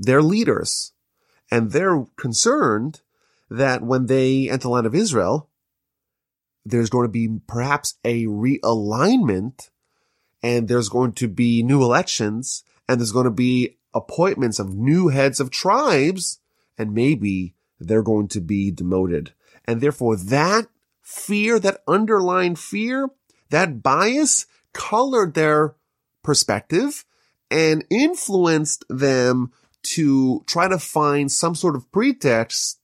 [0.00, 0.92] They're leaders.
[1.50, 3.02] And they're concerned
[3.50, 5.48] that when they enter the land of Israel,
[6.64, 9.68] there's going to be perhaps a realignment
[10.42, 15.08] and there's going to be new elections and there's going to be appointments of new
[15.08, 16.38] heads of tribes
[16.78, 19.34] and maybe they're going to be demoted.
[19.66, 20.68] And therefore that
[21.02, 23.10] fear, that underlying fear,
[23.50, 25.74] that bias colored their
[26.22, 27.04] perspective
[27.50, 29.50] and influenced them
[29.82, 32.80] to try to find some sort of pretext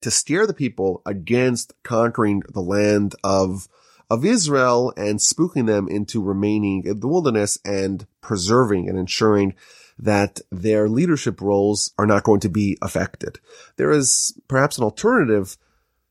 [0.00, 3.68] to steer the people against conquering the land of
[4.10, 9.54] of Israel and spooking them into remaining in the wilderness and preserving and ensuring
[9.98, 13.40] that their leadership roles are not going to be affected.
[13.76, 15.56] There is perhaps an alternative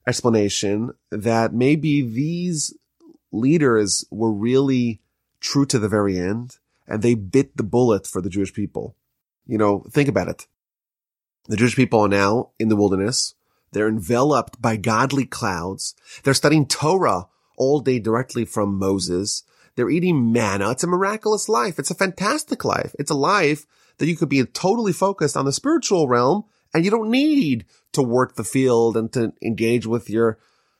[0.07, 2.75] explanation that maybe these
[3.31, 5.01] leaders were really
[5.39, 8.95] true to the very end and they bit the bullet for the Jewish people.
[9.45, 10.47] You know, think about it.
[11.45, 13.33] The Jewish people are now in the wilderness.
[13.71, 15.95] They're enveloped by godly clouds.
[16.23, 17.27] They're studying Torah
[17.57, 19.43] all day directly from Moses.
[19.75, 20.71] They're eating manna.
[20.71, 21.79] It's a miraculous life.
[21.79, 22.93] It's a fantastic life.
[22.99, 23.65] It's a life
[23.97, 28.01] that you could be totally focused on the spiritual realm and you don't need to
[28.01, 30.37] work the field and to engage with your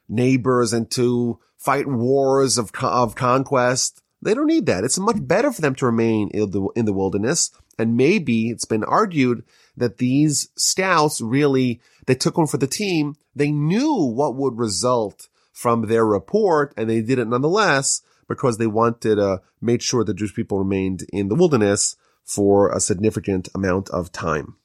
[0.08, 4.02] neighbors and to fight wars of, of conquest.
[4.22, 4.84] They don't need that.
[4.84, 7.52] It's much better for them to remain in the, in the wilderness.
[7.78, 9.44] And maybe it's been argued
[9.78, 13.16] that these scouts really, they took one for the team.
[13.36, 18.68] They knew what would result from their report and they did it nonetheless because they
[18.68, 23.50] wanted uh, to make sure the Jewish people remained in the wilderness for a significant
[23.54, 24.56] amount of time.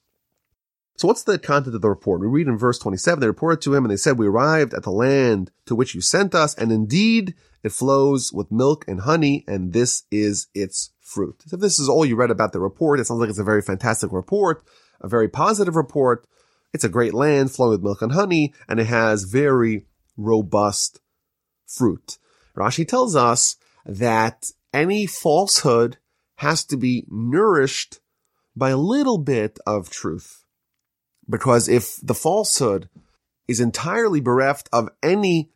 [0.95, 2.21] So what's the content of the report?
[2.21, 4.83] We read in verse 27, they reported to him and they said, we arrived at
[4.83, 9.43] the land to which you sent us and indeed it flows with milk and honey
[9.47, 11.43] and this is its fruit.
[11.51, 13.61] If this is all you read about the report, it sounds like it's a very
[13.61, 14.63] fantastic report,
[14.99, 16.27] a very positive report.
[16.73, 19.85] It's a great land flowing with milk and honey and it has very
[20.17, 20.99] robust
[21.65, 22.17] fruit.
[22.55, 25.97] Rashi tells us that any falsehood
[26.35, 27.99] has to be nourished
[28.55, 30.43] by a little bit of truth.
[31.29, 32.89] Because if the falsehood
[33.47, 35.51] is entirely bereft of any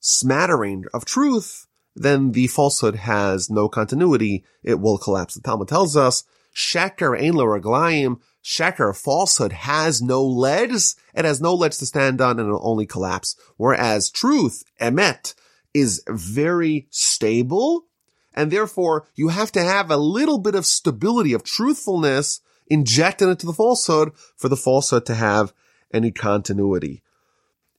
[0.00, 1.67] smattering of truth,
[2.02, 4.44] then the falsehood has no continuity.
[4.62, 5.34] It will collapse.
[5.34, 10.96] The Talmud tells us, Sheker ein raglayim, Sheker, falsehood has no legs.
[11.14, 13.36] It has no legs to stand on and it'll only collapse.
[13.56, 15.34] Whereas truth, emet,
[15.74, 17.86] is very stable.
[18.34, 23.46] And therefore you have to have a little bit of stability of truthfulness injected into
[23.46, 25.52] the falsehood for the falsehood to have
[25.92, 27.02] any continuity.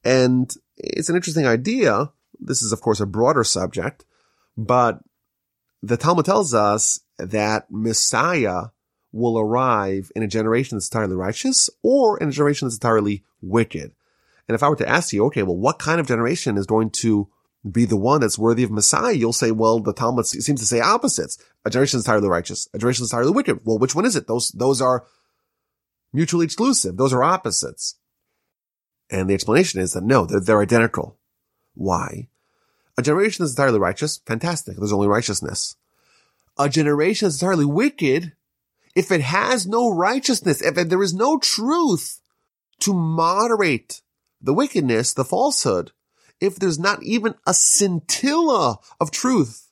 [0.04, 2.12] And it's an interesting idea.
[2.40, 4.06] This is, of course, a broader subject,
[4.60, 5.00] but
[5.82, 8.66] the Talmud tells us that Messiah
[9.14, 13.94] will arrive in a generation that's entirely righteous or in a generation that's entirely wicked.
[14.48, 16.90] And if I were to ask you, okay, well, what kind of generation is going
[16.92, 17.30] to
[17.70, 19.14] be the one that's worthy of Messiah?
[19.14, 21.38] You'll say, well, the Talmud seems to say opposites.
[21.64, 22.68] A generation is entirely righteous.
[22.74, 23.62] A generation is entirely wicked.
[23.64, 24.28] Well, which one is it?
[24.28, 25.06] Those, those are
[26.12, 26.98] mutually exclusive.
[26.98, 27.96] Those are opposites.
[29.10, 31.18] And the explanation is that no, they're, they're identical.
[31.76, 32.28] Why?
[33.00, 34.76] A generation that's entirely righteous, fantastic.
[34.76, 35.78] There's only righteousness.
[36.58, 38.34] A generation that's entirely wicked,
[38.94, 42.20] if it has no righteousness, if there is no truth
[42.82, 44.02] to moderate
[44.42, 45.94] the wickedness, the falsehood,
[46.42, 49.72] if there's not even a scintilla of truth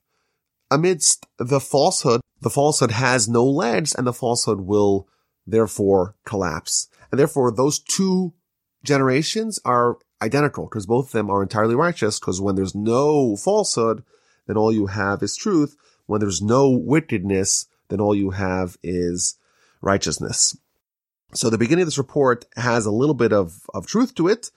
[0.71, 5.09] amidst the falsehood, the falsehood has no legs and the falsehood will
[5.45, 6.87] therefore collapse.
[7.11, 8.35] And therefore those two
[8.85, 14.03] generations are identical because both of them are entirely righteous because when there's no falsehood,
[14.47, 15.75] then all you have is truth.
[16.05, 19.37] When there's no wickedness, then all you have is
[19.81, 20.57] righteousness.
[21.33, 24.49] So the beginning of this report has a little bit of, of truth to it,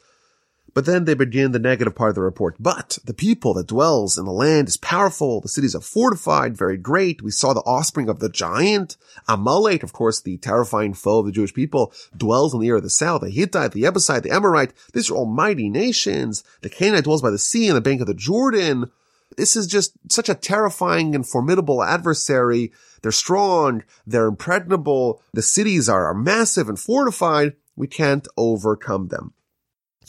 [0.74, 2.56] but then they begin the negative part of the report.
[2.58, 5.40] But the people that dwells in the land is powerful.
[5.40, 7.22] The cities are fortified, very great.
[7.22, 8.96] We saw the offspring of the giant.
[9.28, 12.84] Amalek, of course, the terrifying foe of the Jewish people, dwells in the area of
[12.84, 13.22] the south.
[13.22, 14.72] The Hittite, the Jebusite, the Amorite.
[14.92, 16.44] These are all mighty nations.
[16.62, 18.90] The Canaanite dwells by the sea and the bank of the Jordan.
[19.36, 22.72] This is just such a terrifying and formidable adversary.
[23.02, 23.84] They're strong.
[24.06, 25.22] They're impregnable.
[25.32, 27.54] The cities are, are massive and fortified.
[27.76, 29.32] We can't overcome them.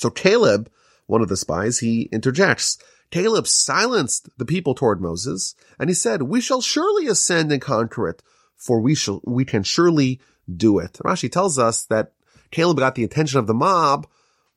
[0.01, 0.71] So Caleb,
[1.05, 2.79] one of the spies, he interjects.
[3.11, 8.09] Caleb silenced the people toward Moses, and he said, we shall surely ascend and conquer
[8.09, 8.23] it,
[8.55, 10.19] for we shall, we can surely
[10.51, 10.93] do it.
[11.05, 12.13] Rashi tells us that
[12.49, 14.07] Caleb got the attention of the mob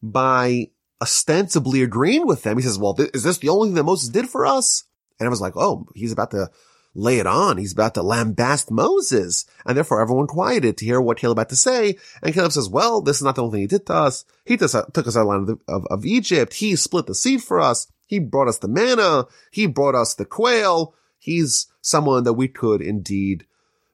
[0.03, 0.71] by
[1.03, 2.57] ostensibly agreeing with them.
[2.57, 4.85] He says, well, th- is this the only thing that Moses did for us?
[5.21, 6.51] And I was like, oh, he's about to
[6.95, 7.59] lay it on.
[7.59, 9.45] He's about to lambast Moses.
[9.67, 11.99] And therefore everyone quieted to hear what Caleb had to say.
[12.23, 14.25] And Caleb says, well, this is not the only thing he did to us.
[14.45, 16.55] He took us out of, of, of Egypt.
[16.55, 17.89] He split the sea for us.
[18.07, 19.27] He brought us the manna.
[19.51, 20.95] He brought us the quail.
[21.19, 23.47] He's someone that we could indeed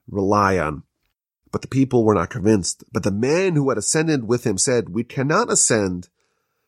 [0.07, 0.83] rely on.
[1.51, 2.83] But the people were not convinced.
[2.91, 6.09] But the man who had ascended with him said, we cannot ascend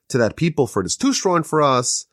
[0.09, 2.05] to that people for it is too strong for us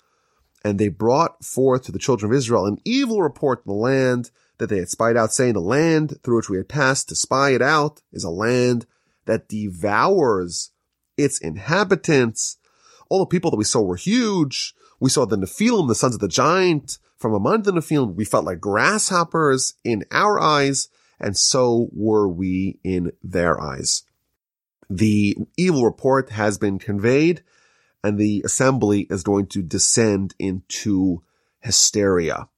[0.63, 4.31] and they brought forth to the children of Israel an evil report of the land
[4.59, 7.51] that they had spied out, saying the land through which we had passed to spy
[7.51, 8.87] it out is a land
[9.25, 10.71] that devours
[11.17, 12.59] its inhabitants.
[13.09, 14.75] All the people that we saw were huge.
[15.01, 16.99] We saw the Nephilim, the sons of the giant.
[17.17, 22.79] From among the Nephilim, we felt like grasshoppers in our eyes, and so were we
[22.85, 24.05] in their eyes.
[24.89, 27.43] The evil report has been conveyed
[28.03, 31.23] and the assembly is going to descend into
[31.61, 32.49] hysteria.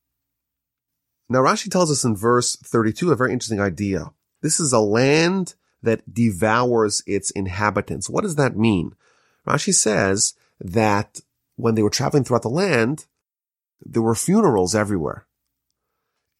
[1.29, 4.13] Now Rashi tells us in verse 32 a very interesting idea.
[4.43, 8.09] This is a land that devours its inhabitants.
[8.09, 8.95] What does that mean?
[9.47, 11.21] Rashi says that
[11.57, 13.07] when they were traveling throughout the land,
[13.85, 15.27] there were funerals everywhere.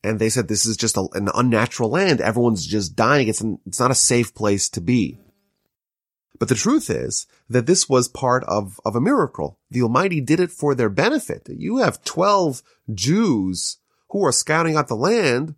[0.05, 2.21] And they said this is just a, an unnatural land.
[2.21, 3.29] Everyone's just dying.
[3.29, 5.19] It's, an, it's not a safe place to be.
[6.43, 9.61] But the truth is that this was part of, of a miracle.
[9.71, 11.47] The Almighty did it for their benefit.
[11.49, 13.79] You have 12 Jews
[14.11, 15.55] who are scouting out the land.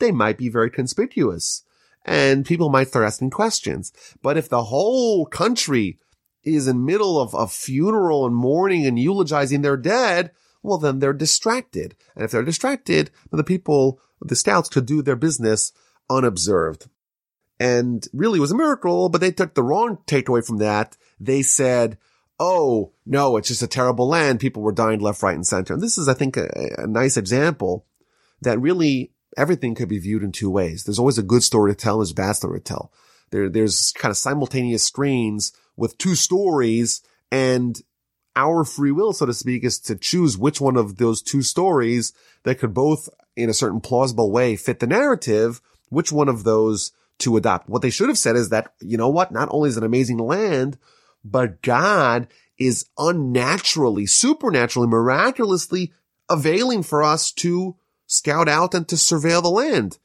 [0.00, 1.62] They might be very conspicuous
[2.04, 3.92] and people might start asking questions.
[4.20, 6.00] But if the whole country
[6.42, 11.12] is in middle of a funeral and mourning and eulogizing their dead, well, then they're
[11.12, 11.94] distracted.
[12.16, 15.70] And if they're distracted, then the people, the scouts could do their business
[16.10, 16.88] unobserved
[17.60, 20.96] and really was a miracle, but they took the wrong takeaway from that.
[21.20, 21.98] They said,
[22.40, 24.40] oh, no, it's just a terrible land.
[24.40, 25.74] People were dying left, right, and center.
[25.74, 27.84] And this is, I think, a, a nice example
[28.40, 30.84] that really everything could be viewed in two ways.
[30.84, 32.92] There's always a good story to tell, there's a bad story to tell.
[33.30, 37.80] There, there's kind of simultaneous screens with two stories and
[38.36, 42.14] our free will, so to speak, is to choose which one of those two stories
[42.44, 46.92] that could both in a certain plausible way fit the narrative, which one of those
[47.20, 47.68] to adopt.
[47.68, 49.32] What they should have said is that, you know what?
[49.32, 50.78] Not only is it an amazing land,
[51.24, 52.28] but God
[52.58, 55.92] is unnaturally, supernaturally, miraculously
[56.28, 59.98] availing for us to scout out and to surveil the land.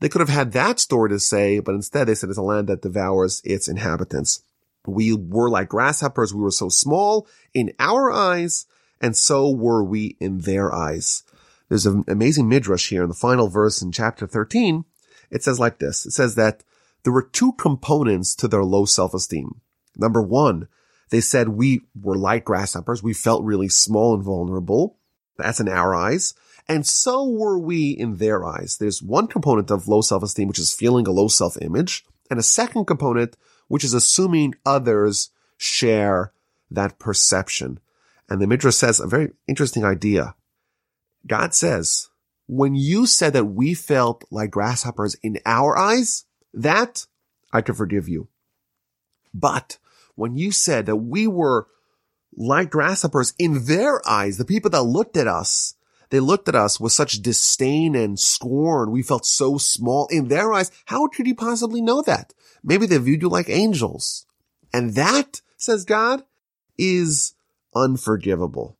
[0.00, 2.68] They could have had that story to say, but instead they said it's a land
[2.68, 4.42] that devours its inhabitants.
[4.84, 6.34] We were like grasshoppers.
[6.34, 8.66] We were so small in our eyes,
[9.00, 11.22] and so were we in their eyes.
[11.68, 14.84] There's an amazing midrash here in the final verse in chapter 13
[15.32, 16.06] it says like this.
[16.06, 16.62] It says that
[17.02, 19.60] there were two components to their low self-esteem.
[19.96, 20.68] Number one,
[21.10, 23.02] they said we were like grasshoppers.
[23.02, 24.98] We felt really small and vulnerable.
[25.36, 26.34] That's in our eyes.
[26.68, 28.76] And so were we in their eyes.
[28.78, 32.84] There's one component of low self-esteem, which is feeling a low self-image, and a second
[32.84, 36.32] component, which is assuming others share
[36.70, 37.80] that perception.
[38.28, 40.34] And the Midrash says a very interesting idea.
[41.26, 42.08] God says
[42.46, 47.06] when you said that we felt like grasshoppers in our eyes, that
[47.52, 48.28] I could forgive you.
[49.32, 49.78] But
[50.14, 51.68] when you said that we were
[52.34, 55.74] like grasshoppers in their eyes, the people that looked at us,
[56.10, 58.90] they looked at us with such disdain and scorn.
[58.90, 60.70] We felt so small in their eyes.
[60.86, 62.34] How could you possibly know that?
[62.62, 64.26] Maybe they viewed you like angels.
[64.74, 66.24] And that, says God,
[66.76, 67.34] is
[67.74, 68.76] unforgivable.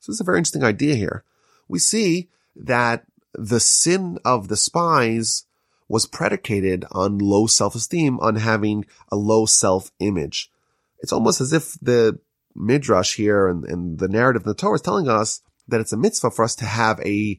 [0.00, 1.24] So is a very interesting idea here.
[1.66, 3.04] We see that
[3.34, 5.44] the sin of the spies
[5.88, 10.50] was predicated on low self-esteem, on having a low self-image.
[10.98, 12.18] It's almost as if the
[12.54, 15.96] midrash here and, and the narrative in the Torah is telling us that it's a
[15.96, 17.38] mitzvah for us to have a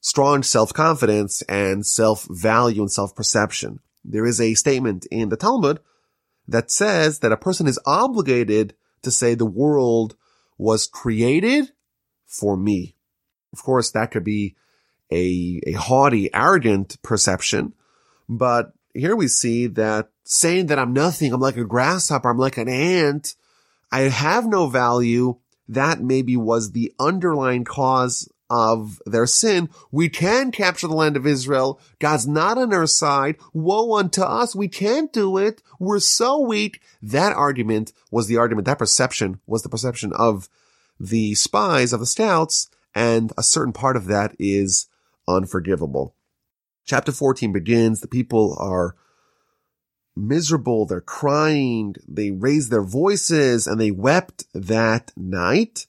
[0.00, 3.80] strong self-confidence and self-value and self-perception.
[4.04, 5.80] There is a statement in the Talmud
[6.46, 10.14] that says that a person is obligated to say the world
[10.58, 11.72] was created
[12.26, 12.96] for me.
[13.54, 14.54] Of course, that could be
[15.10, 17.72] a, a haughty, arrogant perception,
[18.28, 22.58] but here we see that saying that I'm nothing, I'm like a grasshopper, I'm like
[22.58, 23.34] an ant,
[23.92, 25.38] I have no value,
[25.68, 29.68] that maybe was the underlying cause of their sin.
[29.90, 31.80] We can capture the land of Israel.
[31.98, 33.36] God's not on our side.
[33.52, 34.54] Woe unto us.
[34.54, 35.62] We can't do it.
[35.78, 36.80] We're so weak.
[37.02, 38.66] That argument was the argument.
[38.66, 40.48] That perception was the perception of
[41.00, 42.68] the spies of the stouts.
[42.94, 44.88] And a certain part of that is
[45.26, 46.14] unforgivable.
[46.84, 48.00] Chapter 14 begins.
[48.00, 48.94] The people are
[50.16, 50.86] miserable.
[50.86, 51.96] They're crying.
[52.06, 55.86] They raise their voices and they wept that night.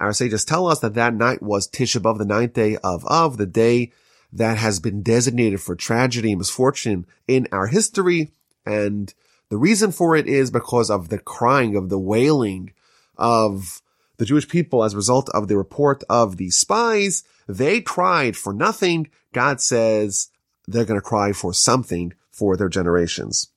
[0.00, 3.36] Our sages tell us that that night was Tisha B'Av, the ninth day of Av,
[3.36, 3.92] the day
[4.32, 8.32] that has been designated for tragedy and misfortune in our history.
[8.64, 9.12] And
[9.50, 12.72] the reason for it is because of the crying, of the wailing
[13.18, 13.82] of
[14.20, 17.24] the Jewish people as a result of the report of the spies.
[17.48, 19.10] They cried for nothing.
[19.32, 20.28] God says
[20.68, 23.48] they're going to cry for something for their generations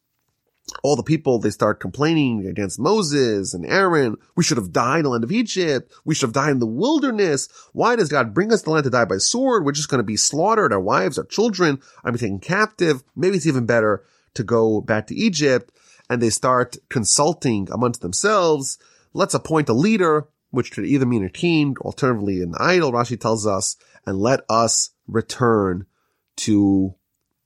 [0.81, 4.15] all the people, they start complaining against Moses and Aaron.
[4.35, 5.93] We should have died in the land of Egypt.
[6.05, 7.49] We should have died in the wilderness.
[7.73, 9.65] Why does God bring us to the land to die by sword?
[9.65, 10.71] We're just going to be slaughtered.
[10.71, 13.03] Our wives, our children are be taken captive.
[13.15, 14.03] Maybe it's even better
[14.35, 15.71] to go back to Egypt.
[16.09, 18.77] And they start consulting amongst themselves.
[19.13, 23.47] Let's appoint a leader, which could either mean a king, alternatively an idol, Rashi tells
[23.47, 23.75] us,
[24.05, 25.87] and let us return
[26.35, 26.93] to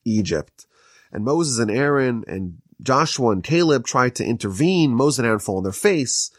[0.04, 0.68] Egypt.
[1.14, 4.92] And Moses and Aaron and Joshua and Caleb try to intervene.
[4.92, 6.32] Moses and Aaron fall on their face.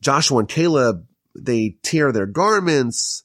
[0.00, 3.24] Joshua and Caleb, they tear their garments.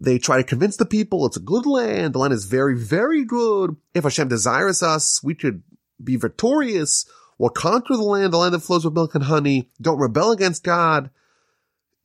[0.00, 2.14] They try to convince the people it's a good land.
[2.14, 3.74] The land is very, very good.
[3.94, 5.64] If Hashem desires us, we could
[6.02, 7.04] be victorious.
[7.36, 9.70] We'll conquer the land, the land that flows with milk and honey.
[9.82, 11.10] Don't rebel against God.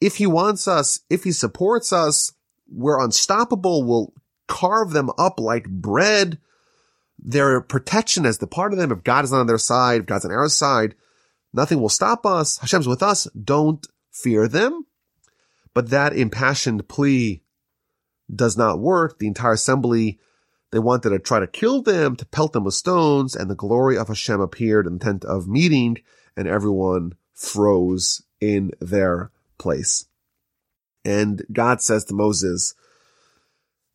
[0.02, 2.34] If he wants us, if he supports us,
[2.70, 3.84] we're unstoppable.
[3.84, 4.14] We'll
[4.48, 6.40] carve them up like bread
[7.18, 8.92] their protection as the part of them.
[8.92, 10.96] If God is not on their side, if God's on our side,
[11.54, 12.58] nothing will stop us.
[12.58, 13.28] Hashem's with us.
[13.32, 14.86] Don't fear them.
[15.74, 17.42] But that impassioned plea
[18.34, 19.20] does not work.
[19.20, 20.20] The entire assembly,
[20.72, 23.98] they wanted to try to kill them, to pelt them with stones, and the glory
[23.98, 25.98] of Hashem appeared in the tent of meeting,
[26.38, 30.06] and everyone froze in their place.
[31.04, 32.74] And God says to Moses,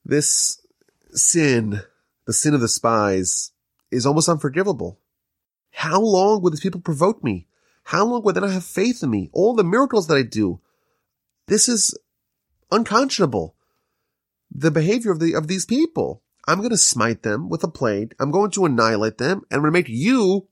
[0.04, 0.61] this
[1.12, 1.82] sin
[2.30, 3.50] the sin of the spies
[3.90, 5.00] is almost unforgivable.
[5.72, 7.48] How long will these people provoke me?
[7.82, 9.30] How long will they not have faith in me?
[9.32, 10.61] All the miracles that I do.
[11.48, 11.98] This is
[12.70, 13.56] unconscionable.
[14.48, 16.22] The behavior of the, of these people.
[16.46, 18.14] I'm going to smite them with a plague.
[18.20, 20.46] I'm going to annihilate them and I'm going to make you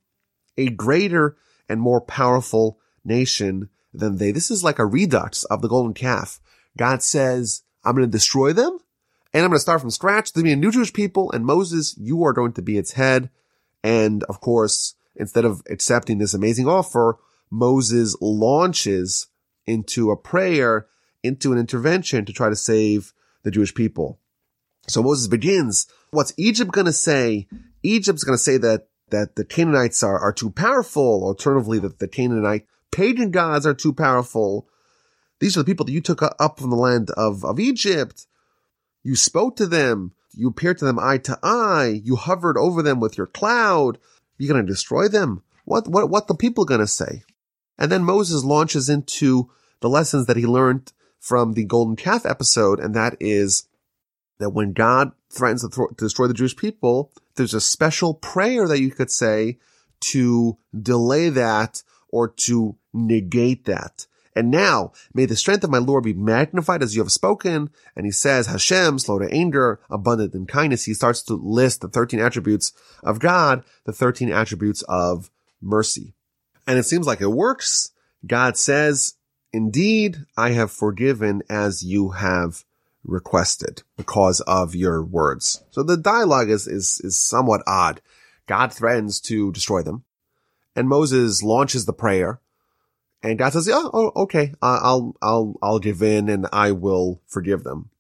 [0.57, 1.37] a greater
[1.69, 4.33] and more powerful nation than they.
[4.33, 6.41] This is like a redux of the golden calf.
[6.77, 8.79] God says, I'm going to destroy them
[9.33, 10.33] and I'm going to start from scratch.
[10.33, 13.31] To be a new Jewish people and Moses, you are going to be its head.
[13.83, 17.19] And of course, instead of accepting this amazing offer,
[17.51, 19.29] Moses launches
[19.67, 20.87] into a prayer,
[21.23, 23.13] into an intervention to try to save
[23.43, 24.19] the Jewish people.
[24.87, 27.47] So Moses begins, what's Egypt going to say?
[27.83, 31.25] Egypt's going to say that, that the Canaanites are, are too powerful.
[31.25, 34.69] Alternatively, that the Canaanite pagan gods are too powerful.
[35.41, 38.27] These are the people that you took up from the land of, of Egypt.
[39.03, 40.13] You spoke to them.
[40.33, 42.01] You appeared to them eye to eye.
[42.05, 43.99] You hovered over them with your cloud.
[44.37, 45.43] You're going to destroy them.
[45.65, 47.23] What, what, what the people going to say?
[47.79, 52.81] And then Moses launches into the lessons that he learned from the golden calf episode.
[52.81, 53.69] And that is
[54.39, 58.67] that when God threatens to, th- to destroy the Jewish people, there's a special prayer
[58.67, 59.59] that you could say
[60.01, 64.07] to delay that or to negate that.
[64.39, 67.71] And now may the strength of my Lord be magnified as you have spoken.
[67.97, 70.85] And he says, Hashem, slow to anger, abundant in kindness.
[70.85, 75.29] He starts to list the 13 attributes of God, the 13 attributes of
[75.61, 76.15] mercy.
[76.69, 77.91] And it seems like it works.
[78.25, 79.15] God says,
[79.53, 82.65] indeed, I have forgiven as you have
[83.03, 85.65] requested because of your words.
[85.71, 88.01] So the dialogue is, is, is somewhat odd.
[88.47, 90.05] God threatens to destroy them
[90.77, 92.41] and Moses launches the prayer
[93.23, 97.65] and God says, yeah, oh, okay, I'll, I'll, I'll give in and I will forgive
[97.65, 97.91] them.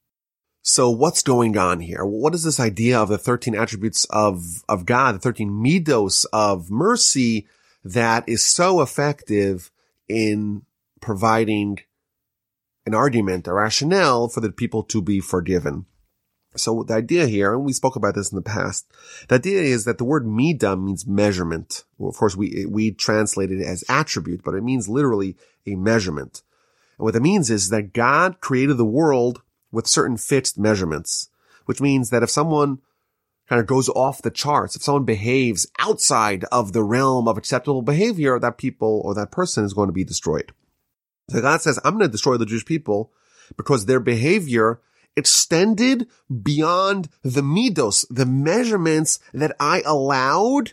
[0.62, 2.04] So what's going on here?
[2.04, 6.70] What is this idea of the 13 attributes of, of God, the 13 midos of
[6.70, 7.46] mercy
[7.84, 9.70] that is so effective
[10.08, 10.62] in
[11.00, 11.78] providing
[12.86, 15.86] an argument, a rationale for the people to be forgiven?
[16.58, 18.86] So the idea here, and we spoke about this in the past,
[19.28, 21.84] the idea is that the word midah means measurement.
[21.98, 25.36] Well, of course, we, we translate it as attribute, but it means literally
[25.66, 26.42] a measurement.
[26.98, 31.30] And what that means is that God created the world with certain fixed measurements,
[31.66, 32.78] which means that if someone
[33.48, 37.82] kind of goes off the charts, if someone behaves outside of the realm of acceptable
[37.82, 40.52] behavior, that people or that person is going to be destroyed.
[41.30, 43.12] So God says, I'm going to destroy the Jewish people
[43.56, 44.80] because their behavior
[45.18, 46.06] extended
[46.42, 50.72] beyond the midos, the measurements that I allowed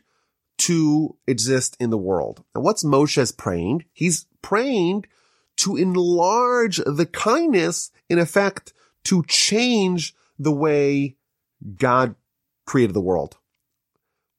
[0.57, 2.43] to exist in the world.
[2.53, 3.85] And what's Moshe's praying?
[3.91, 5.05] He's praying
[5.57, 8.73] to enlarge the kindness, in effect,
[9.05, 11.15] to change the way
[11.77, 12.15] God
[12.65, 13.37] created the world.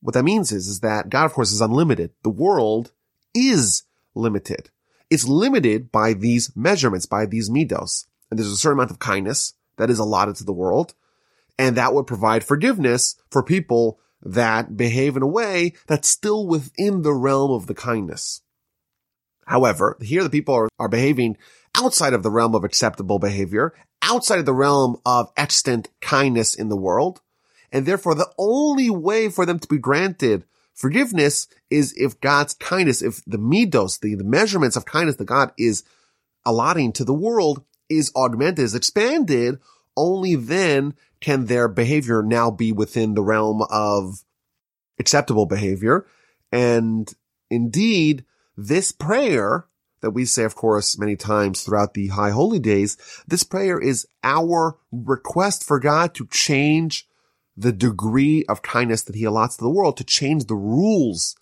[0.01, 2.13] What that means is, is that God, of course, is unlimited.
[2.23, 2.93] The world
[3.35, 3.85] is
[4.15, 4.71] limited.
[5.11, 8.07] It's limited by these measurements, by these midos.
[8.31, 10.95] And there's a certain amount of kindness that is allotted to the world.
[11.59, 17.03] And that would provide forgiveness for people that behave in a way that's still within
[17.03, 18.43] the realm of the kindness.
[19.47, 21.37] However, here the people are, are behaving
[21.77, 23.73] outside of the realm of acceptable behavior,
[24.03, 27.21] outside of the realm of extant kindness in the world.
[27.71, 33.03] And therefore the only way for them to be granted forgiveness is if God's kindness,
[33.03, 35.85] if the midos, the, the measurements of kindness that God is
[36.45, 39.59] allotting to the world is augmented, is expanded,
[39.97, 44.25] only then can their behavior now be within the realm of
[44.99, 46.07] acceptable behavior.
[46.53, 47.13] And
[47.51, 48.25] indeed,
[48.57, 49.67] this prayer
[50.01, 54.07] that we say, of course, many times throughout the high holy days, this prayer is
[54.23, 57.09] our request for God to change
[57.57, 61.37] the degree of kindness that he allots to the world, to change the rules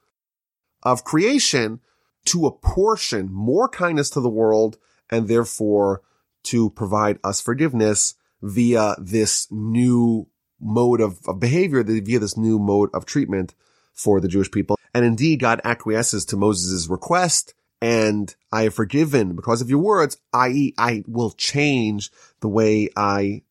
[0.85, 1.81] of creation
[2.27, 4.79] to apportion more kindness to the world
[5.11, 6.03] and therefore
[6.45, 10.29] to provide us forgiveness via this new
[10.61, 13.55] mode of, of behavior, via this new mode of treatment
[13.93, 14.79] for the Jewish people.
[14.95, 20.17] And indeed, God acquiesces to Moses' request and I have forgiven because of your words,
[20.33, 20.73] i.e.
[20.79, 23.43] I will change the way I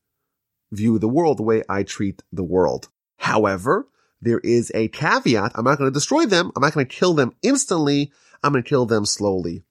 [0.72, 2.90] view the world, the way I treat the world.
[3.18, 3.88] However,
[4.22, 5.52] there is a caveat.
[5.54, 6.52] I'm not going to destroy them.
[6.56, 8.12] I'm not going to kill them instantly.
[8.44, 9.66] I'm going to kill them slowly.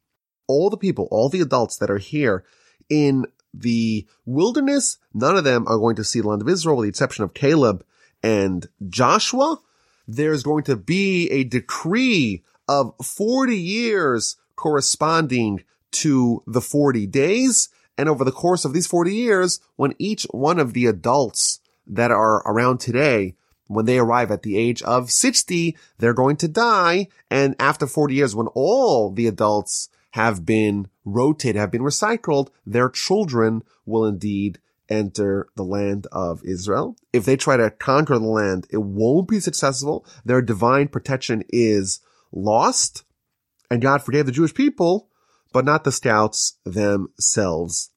[0.47, 2.45] All the people, all the adults that are here
[2.93, 3.25] in
[3.55, 6.91] the wilderness, none of them are going to see the land of Israel with the
[6.91, 7.85] exception of Caleb
[8.23, 9.59] and Joshua.
[10.07, 17.71] There's going to be a decree of 40 years corresponding to the 40 days.
[17.97, 22.11] And over the course of these 40 years, when each one of the adults that
[22.11, 23.37] are around today,
[23.69, 27.09] when they arrive at the age of 60, they're going to die.
[27.31, 32.89] And after 40 years, when all the adults have been rotated, have been recycled, their
[32.89, 34.59] children will indeed
[34.89, 36.97] enter the land of Israel.
[37.13, 40.05] If they try to conquer the land, it won't be successful.
[40.25, 42.01] Their divine protection is
[42.31, 43.05] lost.
[43.71, 45.09] And God forgave the Jewish people,
[45.51, 47.91] but not the scouts themselves.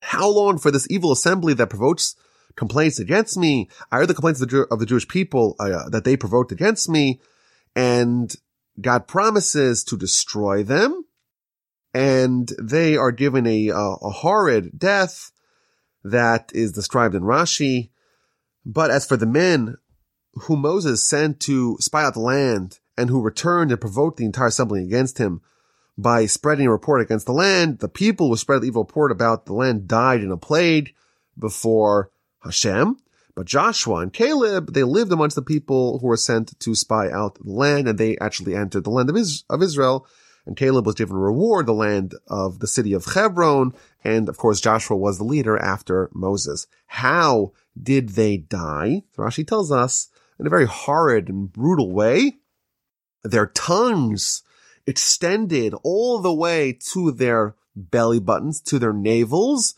[0.00, 2.14] How long for this evil assembly that provokes
[2.56, 3.70] complaints against me?
[3.90, 6.90] I heard the complaints of the, of the Jewish people uh, that they provoked against
[6.90, 7.20] me,
[7.74, 8.34] and
[8.78, 11.04] God promises to destroy them
[11.94, 15.32] and they are given a, a, horrid death
[16.04, 17.90] that is described in Rashi.
[18.64, 19.76] But as for the men
[20.34, 24.48] whom Moses sent to spy out the land and who returned and provoked the entire
[24.48, 25.40] assembly against him
[25.96, 29.46] by spreading a report against the land, the people who spread the evil report about
[29.46, 30.94] the land died in a plague
[31.38, 32.10] before
[32.44, 32.98] Hashem.
[33.34, 37.36] But Joshua and Caleb, they lived amongst the people who were sent to spy out
[37.36, 40.06] the land and they actually entered the land of Israel
[40.48, 44.62] and Caleb was given reward, the land of the city of Hebron, and of course
[44.62, 46.66] Joshua was the leader after Moses.
[46.86, 49.02] How did they die?
[49.16, 50.08] Rashi tells us
[50.40, 52.38] in a very horrid and brutal way.
[53.22, 54.42] Their tongues
[54.86, 59.74] extended all the way to their belly buttons, to their navels,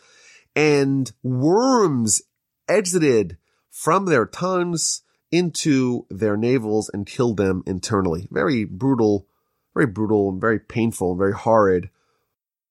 [0.55, 2.23] and worms
[2.69, 3.39] exited
[3.71, 5.03] from their tongues
[5.33, 8.29] into their navels and killed them internally.
[8.31, 9.27] Very brutal
[9.75, 11.91] very brutal and very painful and very horrid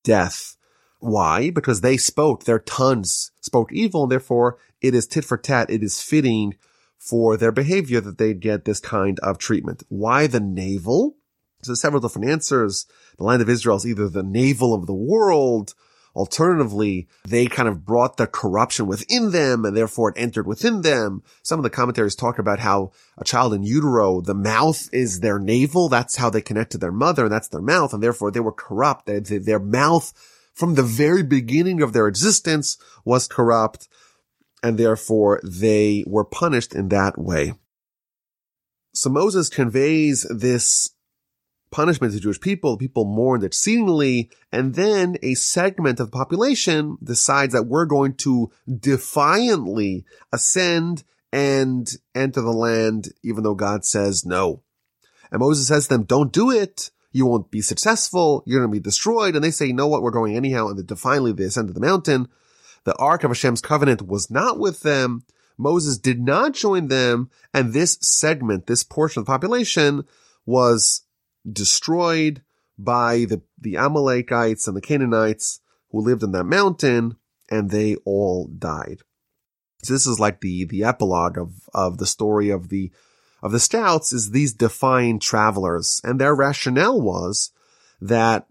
[0.04, 0.56] death.
[1.00, 1.50] Why?
[1.50, 5.70] Because they spoke, their tongues spoke evil, and therefore it is tit for tat.
[5.70, 6.56] It is fitting
[6.98, 9.84] for their behavior that they get this kind of treatment.
[9.88, 11.16] Why the navel?
[11.64, 12.86] So several different answers.
[13.18, 15.74] The land of Israel is either the navel of the world.
[16.16, 21.24] Alternatively, they kind of brought the corruption within them and therefore it entered within them.
[21.44, 25.40] Some of the commentaries talk about how a child in utero, the mouth is their
[25.40, 25.88] navel.
[25.88, 27.94] That's how they connect to their mother and that's their mouth.
[27.94, 29.06] And therefore they were corrupt.
[29.06, 30.14] Their mouth
[30.54, 33.88] from the very beginning of their existence was corrupt
[34.62, 37.54] and therefore they were punished in that way.
[38.94, 40.90] So Moses conveys this
[41.72, 42.78] punishment to Jewish people.
[42.78, 48.52] People mourned exceedingly, and then a segment of the population decides that we're going to
[48.80, 54.64] defiantly ascend and enter the land, even though God says no.
[55.32, 56.90] And Moses says to them, don't do it.
[57.12, 58.44] You won't be successful.
[58.46, 59.36] You're going to be destroyed.
[59.36, 60.02] And they say, you know what?
[60.02, 60.68] We're going anyhow.
[60.68, 62.28] And then defiantly they ascend to the mountain.
[62.84, 65.24] The Ark of Hashem's covenant was not with them.
[65.58, 67.30] Moses did not join them.
[67.54, 70.06] And this segment, this portion of the population
[70.46, 71.04] was
[71.50, 72.42] destroyed
[72.78, 75.60] by the, the Amalekites and the Canaanites
[75.92, 77.18] who lived in that mountain
[77.50, 79.02] and they all died.
[79.84, 82.92] So this is like the, the epilogue of, of the story of the,
[83.42, 87.52] of the scouts is these defiant travelers and their rationale was
[88.02, 88.48] that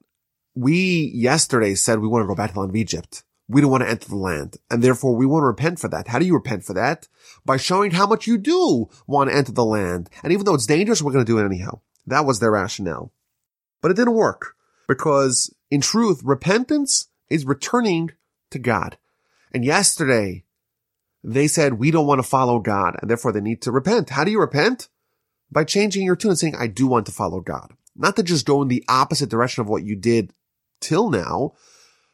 [0.55, 3.23] we yesterday said we want to go back to the land of Egypt.
[3.51, 6.09] We don't want to enter the land and therefore we want to repent for that.
[6.09, 7.09] How do you repent for that?
[7.45, 10.11] By showing how much you do want to enter the land.
[10.23, 11.81] And even though it's dangerous, we're going to do it anyhow.
[12.09, 13.13] That was their rationale.
[13.81, 14.55] But it didn't work
[14.89, 18.11] because in truth, repentance is returning
[18.51, 18.99] to God.
[19.53, 20.45] And yesterday
[21.23, 24.11] they said, we don't want to follow God and therefore they need to repent.
[24.11, 24.89] How do you repent?
[25.51, 27.73] By changing your tune and saying, I do want to follow God.
[27.97, 30.33] Not to just go in the opposite direction of what you did
[30.81, 31.55] till now,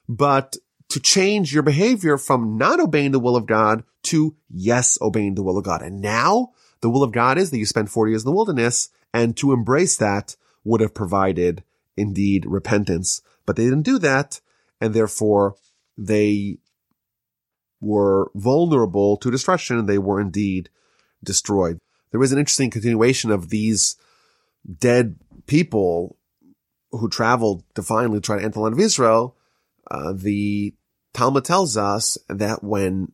[0.09, 0.57] but
[0.88, 5.42] to change your behavior from not obeying the will of God to yes, obeying the
[5.42, 5.82] will of God.
[5.82, 8.90] And now the will of God is that you spend 40 years in the wilderness
[9.14, 11.62] and to embrace that would have provided
[11.96, 13.22] indeed repentance.
[13.46, 14.40] But they didn't do that.
[14.80, 15.54] And therefore
[15.96, 16.58] they
[17.80, 20.68] were vulnerable to destruction and they were indeed
[21.22, 21.78] destroyed.
[22.10, 23.96] There was an interesting continuation of these
[24.78, 26.16] dead people
[26.90, 29.36] who traveled to finally try to enter the land of Israel.
[29.90, 30.74] Uh, the
[31.12, 33.12] Talmud tells us that when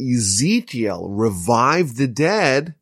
[0.00, 2.74] Ezekiel revived the dead,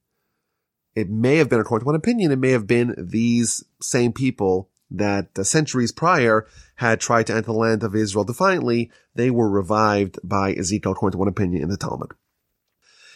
[0.99, 4.68] it may have been, according to one opinion, it may have been these same people
[4.90, 6.44] that uh, centuries prior
[6.76, 8.90] had tried to enter the land of Israel defiantly.
[9.14, 12.14] They were revived by Ezekiel, according to one opinion in the Talmud.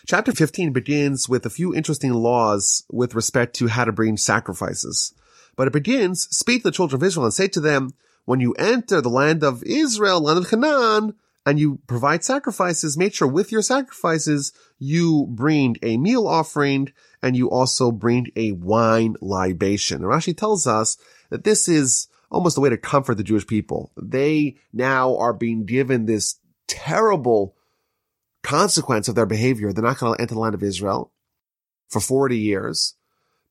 [0.07, 5.13] Chapter 15 begins with a few interesting laws with respect to how to bring sacrifices.
[5.57, 7.95] But it begins, speak to the children of Israel and say to them,
[8.27, 11.15] when you enter the land of Israel, land of Canaan,
[11.45, 16.93] and you provide sacrifices, make sure with your sacrifices, you bring a meal offering
[17.23, 19.99] and you also bring a wine libation.
[19.99, 20.97] And Rashi tells us
[21.31, 23.93] that this is almost a way to comfort the Jewish people.
[23.97, 27.55] They now are being given this terrible
[28.43, 29.73] consequence of their behavior.
[29.73, 31.13] They're not going to enter the land of Israel
[31.89, 32.95] for 40 years.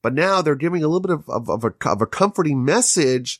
[0.01, 3.39] But now they're giving a little bit of, of, of, a, of a comforting message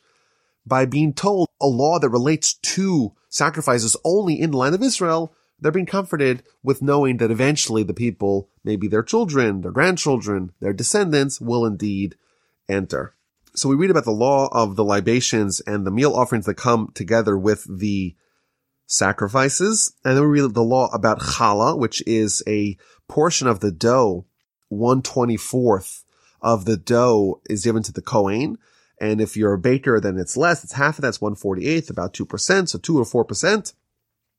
[0.65, 5.34] by being told a law that relates to sacrifices only in the land of Israel,
[5.62, 10.74] they're being comforted with knowing that eventually the people, maybe their children, their grandchildren, their
[10.74, 12.16] descendants will indeed
[12.68, 13.14] enter.
[13.53, 16.91] So we read about the law of the libations and the meal offerings that come
[16.95, 18.16] together with the
[18.88, 19.93] sacrifices.
[20.03, 24.26] And then we read the law about challah, which is a portion of the dough,
[24.72, 26.03] 124th
[26.41, 28.57] of the dough is given to the Kohen.
[28.99, 30.64] And if you're a baker, then it's less.
[30.64, 32.70] It's half of that's 148th, about 2%.
[32.70, 33.74] So 2 or 4%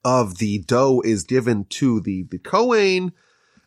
[0.04, 3.12] of the dough is given to the, the Kohen.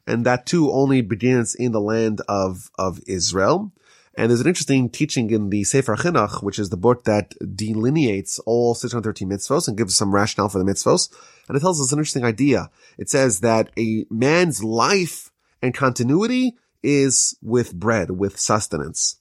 [0.08, 3.72] And that too only begins in the land of, of Israel.
[4.18, 8.40] And there's an interesting teaching in the Sefer Chinuch, which is the book that delineates
[8.40, 11.10] all 613 mitzvos and gives some rationale for the mitzvos.
[11.48, 12.70] And it tells us an interesting idea.
[12.98, 15.32] It says that a man's life
[15.62, 19.18] and continuity is with bread, with sustenance.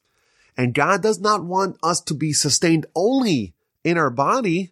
[0.57, 4.71] And God does not want us to be sustained only in our body.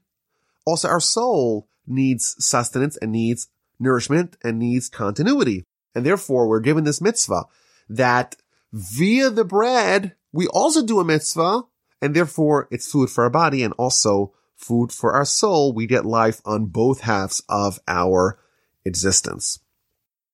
[0.64, 5.64] Also, our soul needs sustenance and needs nourishment and needs continuity.
[5.94, 7.44] And therefore, we're given this mitzvah
[7.88, 8.36] that
[8.72, 11.62] via the bread, we also do a mitzvah
[12.00, 15.72] and therefore it's food for our body and also food for our soul.
[15.72, 18.38] We get life on both halves of our
[18.84, 19.58] existence.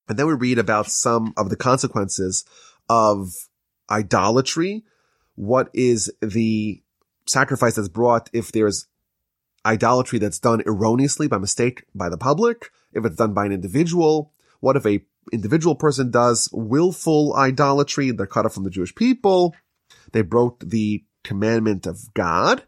[0.09, 2.45] And then we read about some of the consequences
[2.89, 3.33] of
[3.91, 4.85] idolatry
[5.39, 6.83] what is the
[7.27, 8.89] sacrifice that's brought if there's
[9.69, 14.33] idolatry that's done erroneously by mistake by the public, if it's done by an individual.
[14.61, 18.11] What if a individual person does willful idolatry?
[18.11, 19.55] They're cut off from the Jewish people.
[20.13, 22.65] They broke the commandment of God.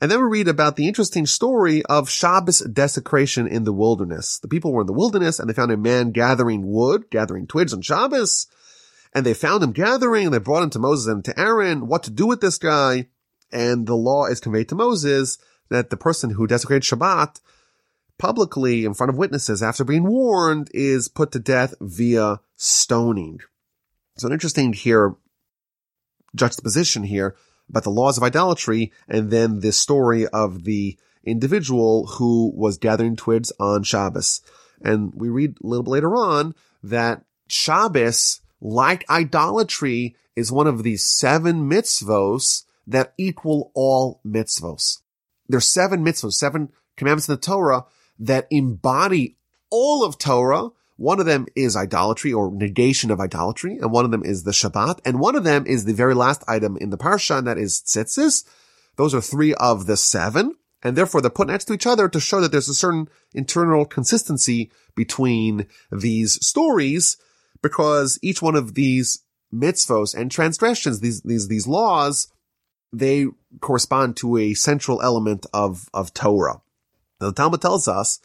[0.00, 4.38] And then we read about the interesting story of Shabbos desecration in the wilderness.
[4.38, 7.74] The people were in the wilderness and they found a man gathering wood, gathering twigs
[7.74, 8.46] on Shabbos.
[9.14, 12.02] And they found him gathering and they brought him to Moses and to Aaron, what
[12.04, 13.08] to do with this guy.
[13.52, 15.36] And the law is conveyed to Moses
[15.70, 17.40] that the person who desecrated Shabbat
[18.18, 23.40] publicly in front of witnesses after being warned is put to death via stoning.
[24.16, 25.14] So an interesting here
[26.36, 27.34] juxtaposition here
[27.68, 33.16] about the laws of idolatry and then this story of the individual who was gathering
[33.16, 34.42] twigs on Shabbos.
[34.82, 40.82] And we read a little bit later on that Shabbos, like idolatry, is one of
[40.82, 44.98] these seven mitzvos that equal all mitzvos.
[45.50, 47.84] There's seven mitzvos, seven commandments in the Torah
[48.18, 49.36] that embody
[49.70, 50.68] all of Torah.
[50.96, 54.50] One of them is idolatry or negation of idolatry, and one of them is the
[54.50, 57.56] Shabbat, and one of them is the very last item in the parsha, and that
[57.56, 58.44] is tzitzis.
[58.96, 62.20] Those are three of the seven, and therefore they're put next to each other to
[62.20, 67.16] show that there's a certain internal consistency between these stories,
[67.62, 72.28] because each one of these mitzvos and transgressions, these, these, these laws,
[72.92, 73.26] they
[73.60, 76.60] correspond to a central element of, of Torah.
[77.20, 78.20] Now, the Talmud tells us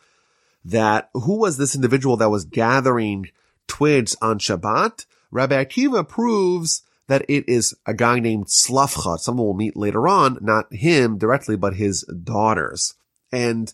[0.64, 3.30] that who was this individual that was gathering
[3.68, 5.06] twigs on Shabbat?
[5.32, 9.20] Rabbi Akiva proves that it is a guy named Tzelafchad.
[9.20, 12.96] Someone we'll meet later on, not him directly, but his daughters.
[13.32, 13.72] And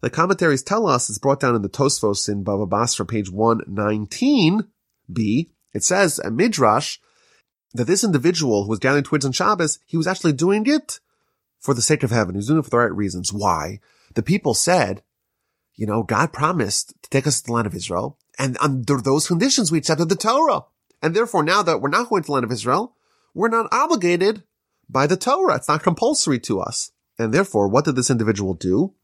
[0.00, 4.64] the commentaries tell us, it's brought down in the Tosfos in Bava Basra, page 119b.
[5.72, 6.98] It says, a Midrash,
[7.74, 11.00] that this individual who was gathering twigs on Shabbos, he was actually doing it
[11.58, 12.34] for the sake of heaven.
[12.34, 13.32] He was doing it for the right reasons.
[13.32, 13.80] Why?
[14.14, 15.02] The people said,
[15.74, 18.18] you know, God promised to take us to the land of Israel.
[18.38, 20.62] And under those conditions, we accepted the Torah.
[21.02, 22.94] And therefore, now that we're not going to the land of Israel,
[23.34, 24.42] we're not obligated
[24.88, 25.56] by the Torah.
[25.56, 26.92] It's not compulsory to us.
[27.18, 28.94] And therefore, what did this individual do?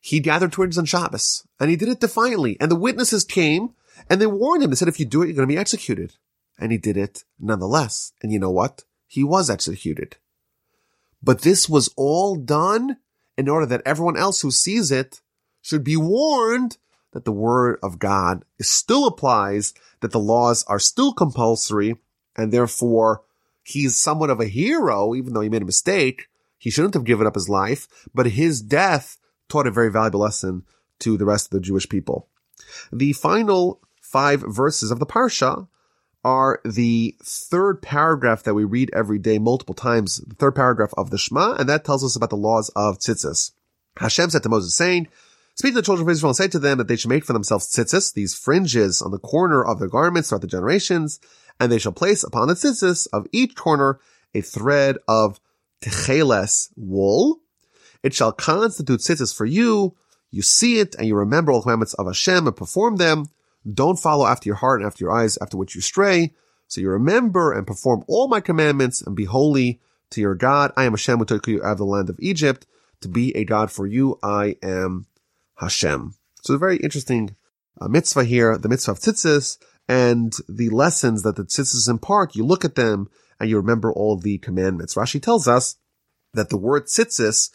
[0.00, 2.56] He gathered twigs on Shabbos and he did it defiantly.
[2.60, 3.74] And the witnesses came
[4.10, 4.70] and they warned him.
[4.70, 6.14] They said, if you do it, you're going to be executed
[6.62, 8.12] and he did it nonetheless.
[8.22, 8.84] And you know what?
[9.06, 10.16] He was executed.
[11.22, 12.98] But this was all done
[13.36, 15.20] in order that everyone else who sees it
[15.60, 16.78] should be warned
[17.12, 21.96] that the word of God still applies, that the laws are still compulsory,
[22.36, 23.22] and therefore
[23.62, 26.28] he's somewhat of a hero, even though he made a mistake.
[26.58, 30.62] He shouldn't have given up his life, but his death taught a very valuable lesson
[31.00, 32.28] to the rest of the Jewish people.
[32.92, 35.66] The final five verses of the Parsha
[36.24, 41.10] are the third paragraph that we read every day multiple times, the third paragraph of
[41.10, 43.52] the Shema, and that tells us about the laws of tzitzis.
[43.96, 45.08] Hashem said to Moses saying,
[45.54, 47.34] Speak to the children of Israel and say to them that they should make for
[47.34, 51.20] themselves tzitzis, these fringes on the corner of their garments throughout the generations,
[51.60, 54.00] and they shall place upon the tzitzis of each corner
[54.34, 55.40] a thread of
[55.82, 57.40] techeles wool.
[58.02, 59.94] It shall constitute tzitzis for you.
[60.30, 63.26] You see it and you remember all the commandments of Hashem and perform them.
[63.70, 66.34] Don't follow after your heart and after your eyes, after which you stray.
[66.68, 70.72] So you remember and perform all my commandments and be holy to your God.
[70.76, 72.66] I am Hashem who took you out of the land of Egypt
[73.02, 74.18] to be a God for you.
[74.22, 75.06] I am
[75.56, 76.14] Hashem.
[76.42, 77.36] So a very interesting
[77.80, 79.58] uh, mitzvah here, the mitzvah of tzitzis
[79.88, 82.34] and the lessons that the tzitzis impart.
[82.34, 83.08] You look at them
[83.38, 84.94] and you remember all the commandments.
[84.94, 85.76] Rashi tells us
[86.34, 87.50] that the word tzitzis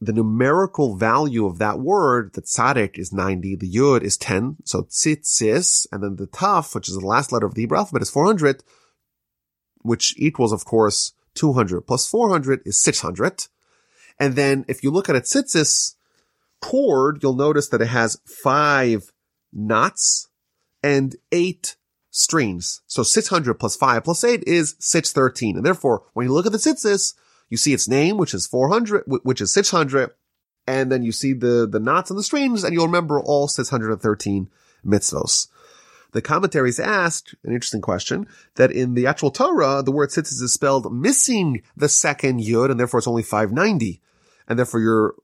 [0.00, 4.82] the numerical value of that word, the tzaddik is 90, the yud is 10, so
[4.82, 8.10] tzitzis, and then the taf, which is the last letter of the Hebrew alphabet, is
[8.10, 8.64] 400,
[9.82, 13.46] which equals, of course, 200 plus 400 is 600.
[14.18, 15.94] And then if you look at a tzitzis
[16.60, 19.12] cord, you'll notice that it has five
[19.52, 20.28] knots
[20.82, 21.76] and eight
[22.10, 22.82] strings.
[22.86, 25.56] So 600 plus 5 plus 8 is 613.
[25.56, 27.14] And therefore, when you look at the tzitzis,
[27.50, 30.10] you see its name, which is 400, which is 600,
[30.66, 34.48] and then you see the, the knots and the strings, and you'll remember all 613
[34.86, 35.48] mitzvos.
[36.12, 38.26] The commentaries asked an interesting question
[38.56, 42.80] that in the actual Torah, the word tzitzis is spelled missing the second yud, and
[42.80, 44.00] therefore it's only 590.
[44.48, 45.14] And therefore you're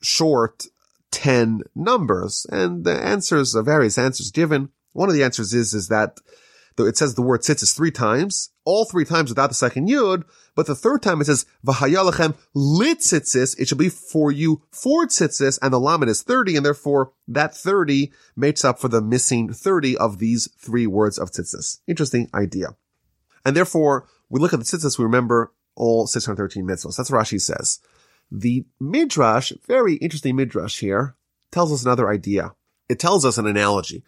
[0.00, 0.66] short
[1.10, 2.46] 10 numbers.
[2.50, 4.68] And the answers, are various answers given.
[4.92, 6.18] One of the answers is, is that
[6.76, 10.24] though it says the word tzitzis three times, all three times without the second yud,
[10.54, 13.58] but the third time it says v'hayalachem litzitzis.
[13.58, 17.56] It should be for you four tzitzis, and the lamed is thirty, and therefore that
[17.56, 21.78] thirty makes up for the missing thirty of these three words of tzitzis.
[21.86, 22.76] Interesting idea.
[23.42, 26.96] And therefore, we look at the tzitzis, we remember all 613 mitzvahs.
[26.96, 27.80] That's what Rashi says.
[28.30, 31.16] The Midrash, very interesting Midrash here,
[31.50, 32.52] tells us another idea.
[32.90, 34.04] It tells us an analogy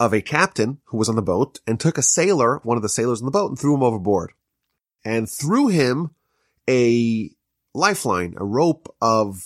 [0.00, 2.88] of a captain who was on the boat and took a sailor, one of the
[2.88, 4.32] sailors on the boat, and threw him overboard.
[5.04, 6.10] And threw him
[6.68, 7.30] a
[7.74, 9.44] lifeline, a rope of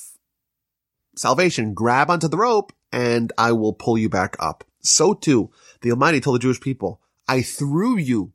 [1.17, 1.75] salvation.
[1.75, 4.65] Grab onto the rope and I will pull you back up.
[4.81, 5.51] So too,
[5.83, 8.33] the Almighty told the Jewish people, I threw you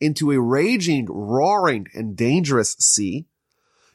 [0.00, 3.26] into a raging, roaring, and dangerous sea.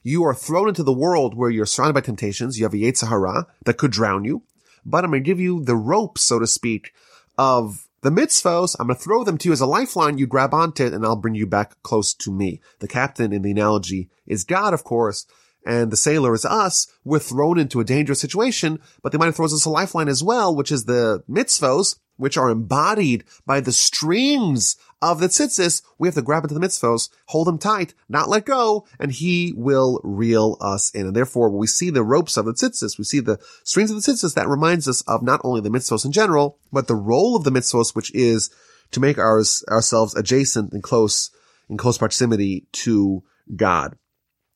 [0.01, 2.57] You are thrown into the world where you're surrounded by temptations.
[2.57, 4.43] You have a Yetzer Hara that could drown you,
[4.85, 6.93] but I'm going to give you the rope, so to speak,
[7.37, 8.75] of the mitzvos.
[8.79, 10.17] I'm going to throw them to you as a lifeline.
[10.17, 12.61] You grab onto it and I'll bring you back close to me.
[12.79, 15.25] The captain in the analogy is God, of course,
[15.65, 16.87] and the sailor is us.
[17.03, 20.55] We're thrown into a dangerous situation, but the might throws us a lifeline as well,
[20.55, 26.15] which is the mitzvos, which are embodied by the streams of the tzitzis, we have
[26.15, 30.57] to grab into the mitzvos, hold them tight, not let go, and he will reel
[30.61, 31.07] us in.
[31.07, 34.01] And therefore, when we see the ropes of the tzitzis, we see the strings of
[34.01, 37.35] the tzitzis, that reminds us of not only the mitzvos in general, but the role
[37.35, 38.49] of the mitzvos, which is
[38.91, 41.29] to make ours, ourselves adjacent and close,
[41.69, 43.23] in close proximity to
[43.55, 43.97] God.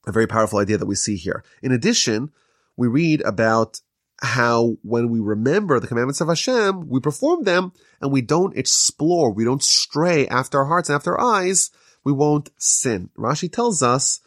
[0.08, 1.44] A very powerful idea that we see here.
[1.62, 2.32] In addition,
[2.78, 3.82] we read about
[4.22, 9.32] how when we remember the commandments of Hashem, we perform them and we don't explore,
[9.32, 11.70] we don't stray after our hearts and after our eyes,
[12.04, 13.10] we won't sin.
[13.18, 14.22] Rashi tells us,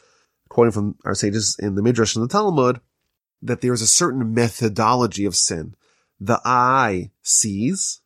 [0.48, 2.80] quoting from our sages in the Midrash and the Talmud,
[3.42, 5.74] that there is a certain methodology of sin.
[6.20, 8.00] The eye sees,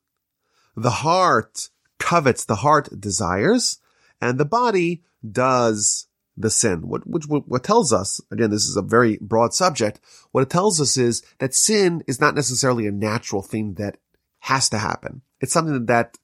[0.76, 3.78] the heart covets, the heart desires,
[4.20, 6.07] and the body does
[6.37, 6.89] the sin.
[6.89, 10.01] What, which, what tells us, again, this is a very broad subject.
[10.32, 13.99] What it tells us is that sin is not necessarily a natural thing that
[14.41, 15.22] has to happen.
[15.41, 16.18] It's something that,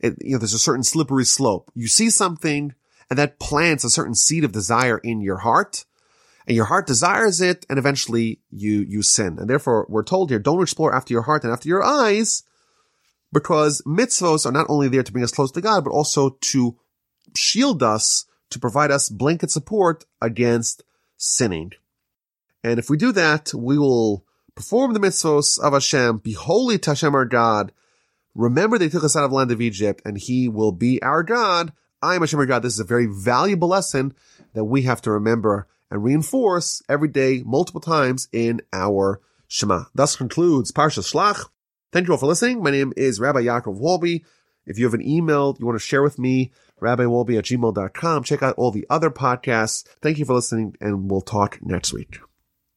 [0.00, 1.70] it, you know, there's a certain slippery slope.
[1.74, 2.74] You see something
[3.10, 5.84] and that plants a certain seed of desire in your heart
[6.46, 9.38] and your heart desires it and eventually you, you sin.
[9.38, 12.44] And therefore we're told here, don't explore after your heart and after your eyes
[13.32, 16.78] because mitzvos are not only there to bring us close to God, but also to
[17.36, 20.82] shield us to provide us blanket support against
[21.16, 21.72] sinning.
[22.64, 24.24] And if we do that, we will
[24.54, 27.72] perform the mitzvos of Hashem, be holy to Hashem our God.
[28.34, 31.22] Remember they took us out of the land of Egypt and he will be our
[31.22, 31.72] God.
[32.02, 32.62] I am Hashem our God.
[32.62, 34.14] This is a very valuable lesson
[34.54, 39.84] that we have to remember and reinforce every day, multiple times in our Shema.
[39.94, 41.46] Thus concludes Parsha Shlach.
[41.90, 42.62] Thank you all for listening.
[42.62, 44.22] My name is Rabbi Yaakov Wolbe.
[44.66, 48.24] If you have an email you want to share with me, rabbiwolbe at gmail.com.
[48.24, 49.86] Check out all the other podcasts.
[50.00, 52.18] Thank you for listening and we'll talk next week.